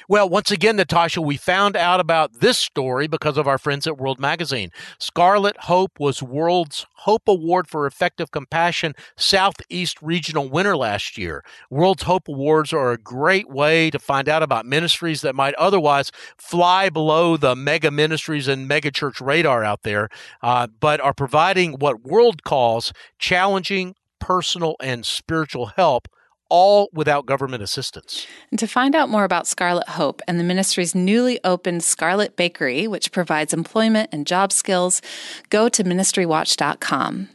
Well, 0.08 0.30
once 0.30 0.52
again, 0.52 0.78
Natasha, 0.78 1.22
we 1.22 1.38
found 1.38 1.76
out 1.76 2.00
about 2.00 2.40
this 2.40 2.58
story 2.58 3.08
because 3.08 3.38
of 3.38 3.48
our 3.48 3.58
friends 3.58 3.86
at 3.86 3.98
World 3.98 4.20
Magazine. 4.20 4.72
Scarlet 4.98 5.58
Hope 5.58 6.00
was 6.00 6.24
World's 6.24 6.86
Hope 7.00 7.28
Award 7.28 7.68
for 7.68 7.86
Effective 7.86 8.32
Compassion 8.32 8.94
Southeast 9.18 10.02
Regional 10.02 10.50
winner 10.50 10.78
last 10.78 11.18
year. 11.18 11.44
World's 11.70 12.04
Hope 12.04 12.28
Awards 12.28 12.72
are 12.72 12.92
a 12.92 12.98
great 12.98 13.50
way 13.50 13.90
to 13.90 14.00
find 14.00 14.30
out 14.30 14.44
about 14.44 14.66
ministries 14.66 15.22
that 15.22 15.36
might 15.36 15.56
otherwise 15.56 16.12
fly 16.38 16.90
below 16.90 17.36
the 17.36 17.56
mega 17.56 17.92
ministries 17.92 18.48
and 18.48 18.68
mega 18.68 18.92
church 18.92 19.20
radar 19.20 19.64
out 19.64 19.84
there, 19.84 20.10
uh, 20.42 20.68
but 20.80 21.02
are 21.02 21.14
providing 21.14 21.74
what 21.74 22.04
World 22.04 22.44
calls 22.44 22.94
challenging 23.18 23.96
personal 24.20 24.76
and 24.80 25.06
spiritual 25.06 25.68
help 25.68 26.08
all 26.50 26.90
without 26.94 27.26
government 27.26 27.64
assistance. 27.64 28.28
And 28.52 28.60
to 28.60 28.68
find 28.68 28.96
out 28.96 29.10
more 29.10 29.24
about 29.24 29.48
Scarlet 29.48 29.90
Hope 29.90 30.22
and 30.28 30.40
the 30.40 30.44
ministry's 30.44 30.94
newly 30.94 31.40
opened 31.44 31.84
Scarlet 31.84 32.36
Bakery, 32.36 32.88
which 32.88 33.12
provides 33.12 33.54
employment 33.54 34.10
and 34.12 34.28
job 34.28 34.52
skills, 34.52 35.02
go 35.50 35.70
to 35.70 35.84
ministrywatch.com. 35.84 37.30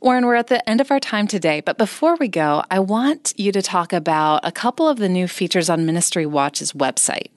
Warren, 0.00 0.26
we're 0.26 0.36
at 0.36 0.46
the 0.46 0.66
end 0.68 0.80
of 0.80 0.92
our 0.92 1.00
time 1.00 1.26
today, 1.26 1.60
but 1.60 1.76
before 1.76 2.14
we 2.16 2.28
go, 2.28 2.62
I 2.70 2.78
want 2.78 3.34
you 3.36 3.50
to 3.50 3.60
talk 3.60 3.92
about 3.92 4.46
a 4.46 4.52
couple 4.52 4.88
of 4.88 4.98
the 4.98 5.08
new 5.08 5.26
features 5.26 5.68
on 5.68 5.84
Ministry 5.86 6.24
Watch's 6.24 6.72
website. 6.72 7.30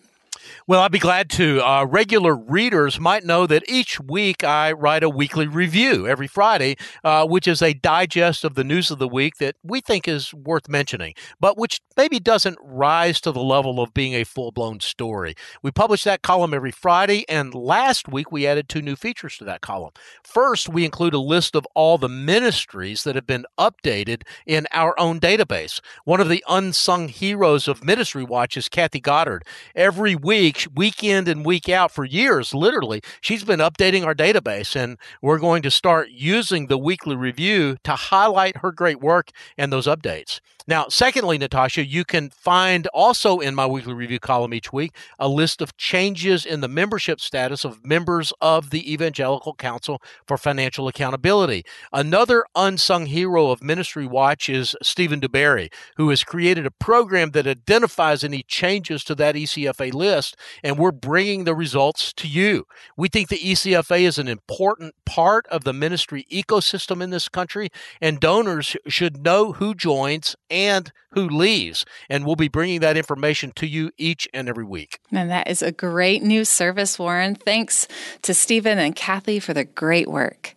Well, 0.67 0.81
I'd 0.81 0.91
be 0.91 0.99
glad 0.99 1.31
to. 1.31 1.59
Uh, 1.65 1.85
regular 1.85 2.35
readers 2.35 2.99
might 2.99 3.23
know 3.23 3.47
that 3.47 3.63
each 3.67 3.99
week 3.99 4.43
I 4.43 4.71
write 4.71 5.01
a 5.01 5.09
weekly 5.09 5.47
review 5.47 6.07
every 6.07 6.27
Friday, 6.27 6.77
uh, 7.03 7.25
which 7.25 7.47
is 7.47 7.63
a 7.63 7.73
digest 7.73 8.43
of 8.43 8.53
the 8.53 8.63
news 8.63 8.91
of 8.91 8.99
the 8.99 9.07
week 9.07 9.37
that 9.37 9.55
we 9.63 9.81
think 9.81 10.07
is 10.07 10.35
worth 10.35 10.69
mentioning, 10.69 11.15
but 11.39 11.57
which 11.57 11.81
maybe 11.97 12.19
doesn't 12.19 12.59
rise 12.61 13.19
to 13.21 13.31
the 13.31 13.41
level 13.41 13.81
of 13.81 13.91
being 13.95 14.13
a 14.13 14.23
full 14.23 14.51
blown 14.51 14.79
story. 14.79 15.33
We 15.63 15.71
publish 15.71 16.03
that 16.03 16.21
column 16.21 16.53
every 16.53 16.71
Friday, 16.71 17.25
and 17.27 17.55
last 17.55 18.07
week 18.07 18.31
we 18.31 18.45
added 18.45 18.69
two 18.69 18.83
new 18.83 18.95
features 18.95 19.37
to 19.37 19.45
that 19.45 19.61
column. 19.61 19.93
First, 20.23 20.69
we 20.69 20.85
include 20.85 21.15
a 21.15 21.19
list 21.19 21.55
of 21.55 21.65
all 21.73 21.97
the 21.97 22.07
ministries 22.07 23.03
that 23.03 23.15
have 23.15 23.27
been 23.27 23.45
updated 23.59 24.21
in 24.45 24.67
our 24.71 24.97
own 24.99 25.19
database. 25.19 25.81
One 26.05 26.21
of 26.21 26.29
the 26.29 26.43
unsung 26.47 27.07
heroes 27.07 27.67
of 27.67 27.83
Ministry 27.83 28.23
Watch 28.23 28.57
is 28.57 28.69
Kathy 28.69 28.99
Goddard. 28.99 29.43
Every 29.75 30.15
week, 30.15 30.50
week, 30.51 30.67
week 30.75 31.03
in 31.03 31.27
and 31.27 31.45
week 31.45 31.69
out 31.69 31.91
for 31.91 32.03
years, 32.03 32.53
literally, 32.53 33.01
she's 33.21 33.43
been 33.43 33.59
updating 33.59 34.05
our 34.05 34.15
database. 34.15 34.75
And 34.75 34.97
we're 35.21 35.39
going 35.39 35.61
to 35.63 35.71
start 35.71 36.09
using 36.11 36.67
the 36.67 36.77
weekly 36.77 37.15
review 37.15 37.77
to 37.83 37.91
highlight 37.91 38.57
her 38.57 38.71
great 38.71 38.99
work 38.99 39.31
and 39.57 39.71
those 39.71 39.87
updates. 39.87 40.39
Now, 40.67 40.87
secondly, 40.89 41.37
Natasha, 41.37 41.85
you 41.85 42.05
can 42.05 42.29
find 42.29 42.85
also 42.87 43.39
in 43.39 43.55
my 43.55 43.65
weekly 43.65 43.93
review 43.93 44.19
column 44.19 44.53
each 44.53 44.71
week 44.71 44.95
a 45.17 45.27
list 45.27 45.59
of 45.61 45.75
changes 45.75 46.45
in 46.45 46.61
the 46.61 46.67
membership 46.67 47.19
status 47.19 47.65
of 47.65 47.83
members 47.83 48.31
of 48.41 48.69
the 48.69 48.91
Evangelical 48.91 49.55
Council 49.55 50.01
for 50.27 50.37
Financial 50.37 50.87
Accountability. 50.87 51.63
Another 51.91 52.45
unsung 52.55 53.07
hero 53.07 53.49
of 53.49 53.63
Ministry 53.63 54.05
Watch 54.05 54.49
is 54.49 54.75
Stephen 54.83 55.19
DuBarry, 55.19 55.73
who 55.97 56.09
has 56.09 56.23
created 56.23 56.65
a 56.65 56.71
program 56.71 57.31
that 57.31 57.47
identifies 57.47 58.23
any 58.23 58.43
changes 58.43 59.03
to 59.05 59.15
that 59.15 59.35
ECFA 59.35 59.93
list, 59.93 60.35
and 60.63 60.77
we're 60.77 60.91
bringing 60.91 61.43
the 61.43 61.55
results 61.55 62.13
to 62.13 62.27
you. 62.27 62.65
We 62.97 63.09
think 63.09 63.29
the 63.29 63.37
ECFA 63.37 64.01
is 64.01 64.17
an 64.17 64.27
important 64.27 64.95
part 65.05 65.45
of 65.47 65.63
the 65.63 65.73
ministry 65.73 66.25
ecosystem 66.31 67.01
in 67.01 67.09
this 67.09 67.29
country, 67.29 67.69
and 67.99 68.19
donors 68.19 68.75
should 68.87 69.23
know 69.23 69.53
who 69.53 69.73
joins 69.73 70.35
and 70.49 70.91
who 71.11 71.27
leaves. 71.27 71.85
And 72.09 72.25
we'll 72.25 72.35
be 72.35 72.47
bringing 72.47 72.79
that 72.81 72.97
information 72.97 73.51
to 73.55 73.67
you 73.67 73.91
each 73.97 74.27
and 74.33 74.47
every 74.47 74.65
week. 74.65 74.99
And 75.11 75.29
that 75.29 75.49
is 75.49 75.61
a 75.61 75.71
great 75.71 76.23
new 76.23 76.45
service, 76.45 76.97
Warren. 76.97 77.35
Thanks 77.35 77.87
to 78.21 78.33
Stephen 78.33 78.79
and 78.79 78.95
Kathy 78.95 79.39
for 79.39 79.53
the 79.53 79.65
great 79.65 80.07
work. 80.07 80.55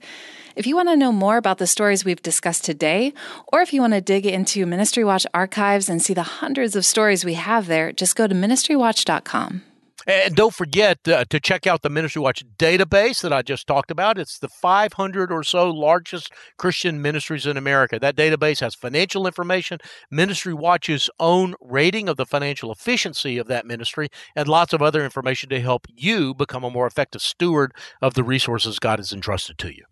If 0.57 0.69
you 0.69 0.77
want 0.77 0.89
to 0.89 0.97
know 0.97 1.11
more 1.11 1.37
about 1.37 1.59
the 1.59 1.67
stories 1.67 2.05
we've 2.05 2.23
discussed 2.23 2.65
today, 2.65 3.13
or 3.53 3.61
if 3.61 3.73
you 3.73 3.81
want 3.81 3.95
to 3.95 4.01
dig 4.01 4.25
into 4.25 4.65
Ministry 4.67 5.03
Watch 5.03 5.27
archives 5.35 5.89
and 5.89 6.01
see 6.01 6.15
the 6.15 6.23
hundreds 6.23 6.77
of 6.77 6.85
stories 6.85 7.25
we 7.25 7.35
have 7.35 7.67
there, 7.67 7.93
just 7.93 8.15
go 8.15 8.29
to 8.29 8.35
ministrywatch.com. 8.35 9.63
And 10.07 10.35
don't 10.35 10.55
forget 10.55 11.07
uh, 11.09 11.25
to 11.31 11.41
check 11.41 11.67
out 11.67 11.83
the 11.83 11.91
Ministry 11.91 12.21
Watch 12.21 12.45
database 12.59 13.23
that 13.23 13.33
I 13.33 13.43
just 13.43 13.67
talked 13.67 13.91
about. 13.91 14.19
It's 14.19 14.39
the 14.39 14.49
500 14.49 15.33
or 15.33 15.43
so 15.43 15.71
largest 15.71 16.33
Christian 16.59 17.01
ministries 17.01 17.47
in 17.47 17.57
America. 17.57 17.99
That 17.99 18.17
database 18.17 18.61
has 18.61 18.75
financial 18.75 19.27
information, 19.27 19.79
Ministry 20.11 20.55
Watch's 20.55 21.09
own 21.19 21.55
rating 21.61 22.09
of 22.09 22.17
the 22.17 22.27
financial 22.27 22.71
efficiency 22.71 23.39
of 23.39 23.47
that 23.49 23.67
ministry, 23.67 24.09
and 24.37 24.49
lots 24.49 24.73
of 24.73 24.83
other 24.83 25.05
information 25.05 25.49
to 25.51 25.61
help 25.61 25.87
you 25.95 26.35
become 26.35 26.65
a 26.65 26.71
more 26.71 26.87
effective 26.87 27.23
steward 27.23 27.73
of 28.03 28.15
the 28.15 28.25
resources 28.25 28.79
God 28.79 28.99
has 28.99 29.13
entrusted 29.13 29.59
to 29.59 29.75
you. 29.75 29.85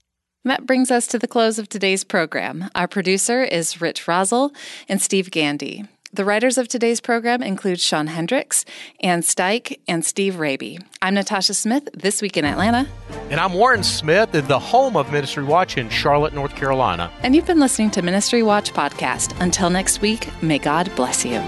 That 0.45 0.67
brings 0.67 0.91
us 0.91 1.07
to 1.09 1.19
the 1.19 1.29
close 1.29 1.59
of 1.59 1.69
today's 1.69 2.03
program. 2.03 2.69
Our 2.75 2.89
producer 2.89 3.45
is 3.45 3.81
Rich 3.81 4.07
Rosel 4.07 4.55
and 4.89 5.01
Steve 5.01 5.31
Gandy. 5.31 5.85
The 6.15 6.27
writers 6.27 6.59
of 6.59 6.69
today's 6.69 7.01
program 7.01 7.43
include 7.43 7.81
Sean 7.81 8.07
Hendricks, 8.07 8.67
Ann 9.01 9.23
Steich, 9.23 9.79
and 9.89 10.05
Steve 10.05 10.35
Rabey. 10.35 10.79
I'm 11.01 11.15
Natasha 11.15 11.55
Smith, 11.55 11.89
This 11.95 12.21
Week 12.21 12.37
in 12.37 12.45
Atlanta. 12.45 12.87
And 13.31 13.41
I'm 13.41 13.55
Warren 13.55 13.83
Smith, 13.83 14.35
in 14.35 14.47
the 14.47 14.59
home 14.59 14.95
of 14.95 15.11
Ministry 15.11 15.43
Watch 15.43 15.79
in 15.79 15.89
Charlotte, 15.89 16.35
North 16.35 16.55
Carolina. 16.55 17.11
And 17.23 17.35
you've 17.35 17.47
been 17.47 17.61
listening 17.61 17.91
to 17.93 18.03
Ministry 18.03 18.43
Watch 18.43 18.75
Podcast. 18.75 19.35
Until 19.41 19.71
next 19.71 20.03
week, 20.03 20.29
may 20.43 20.59
God 20.59 20.95
bless 20.97 21.25
you. 21.25 21.41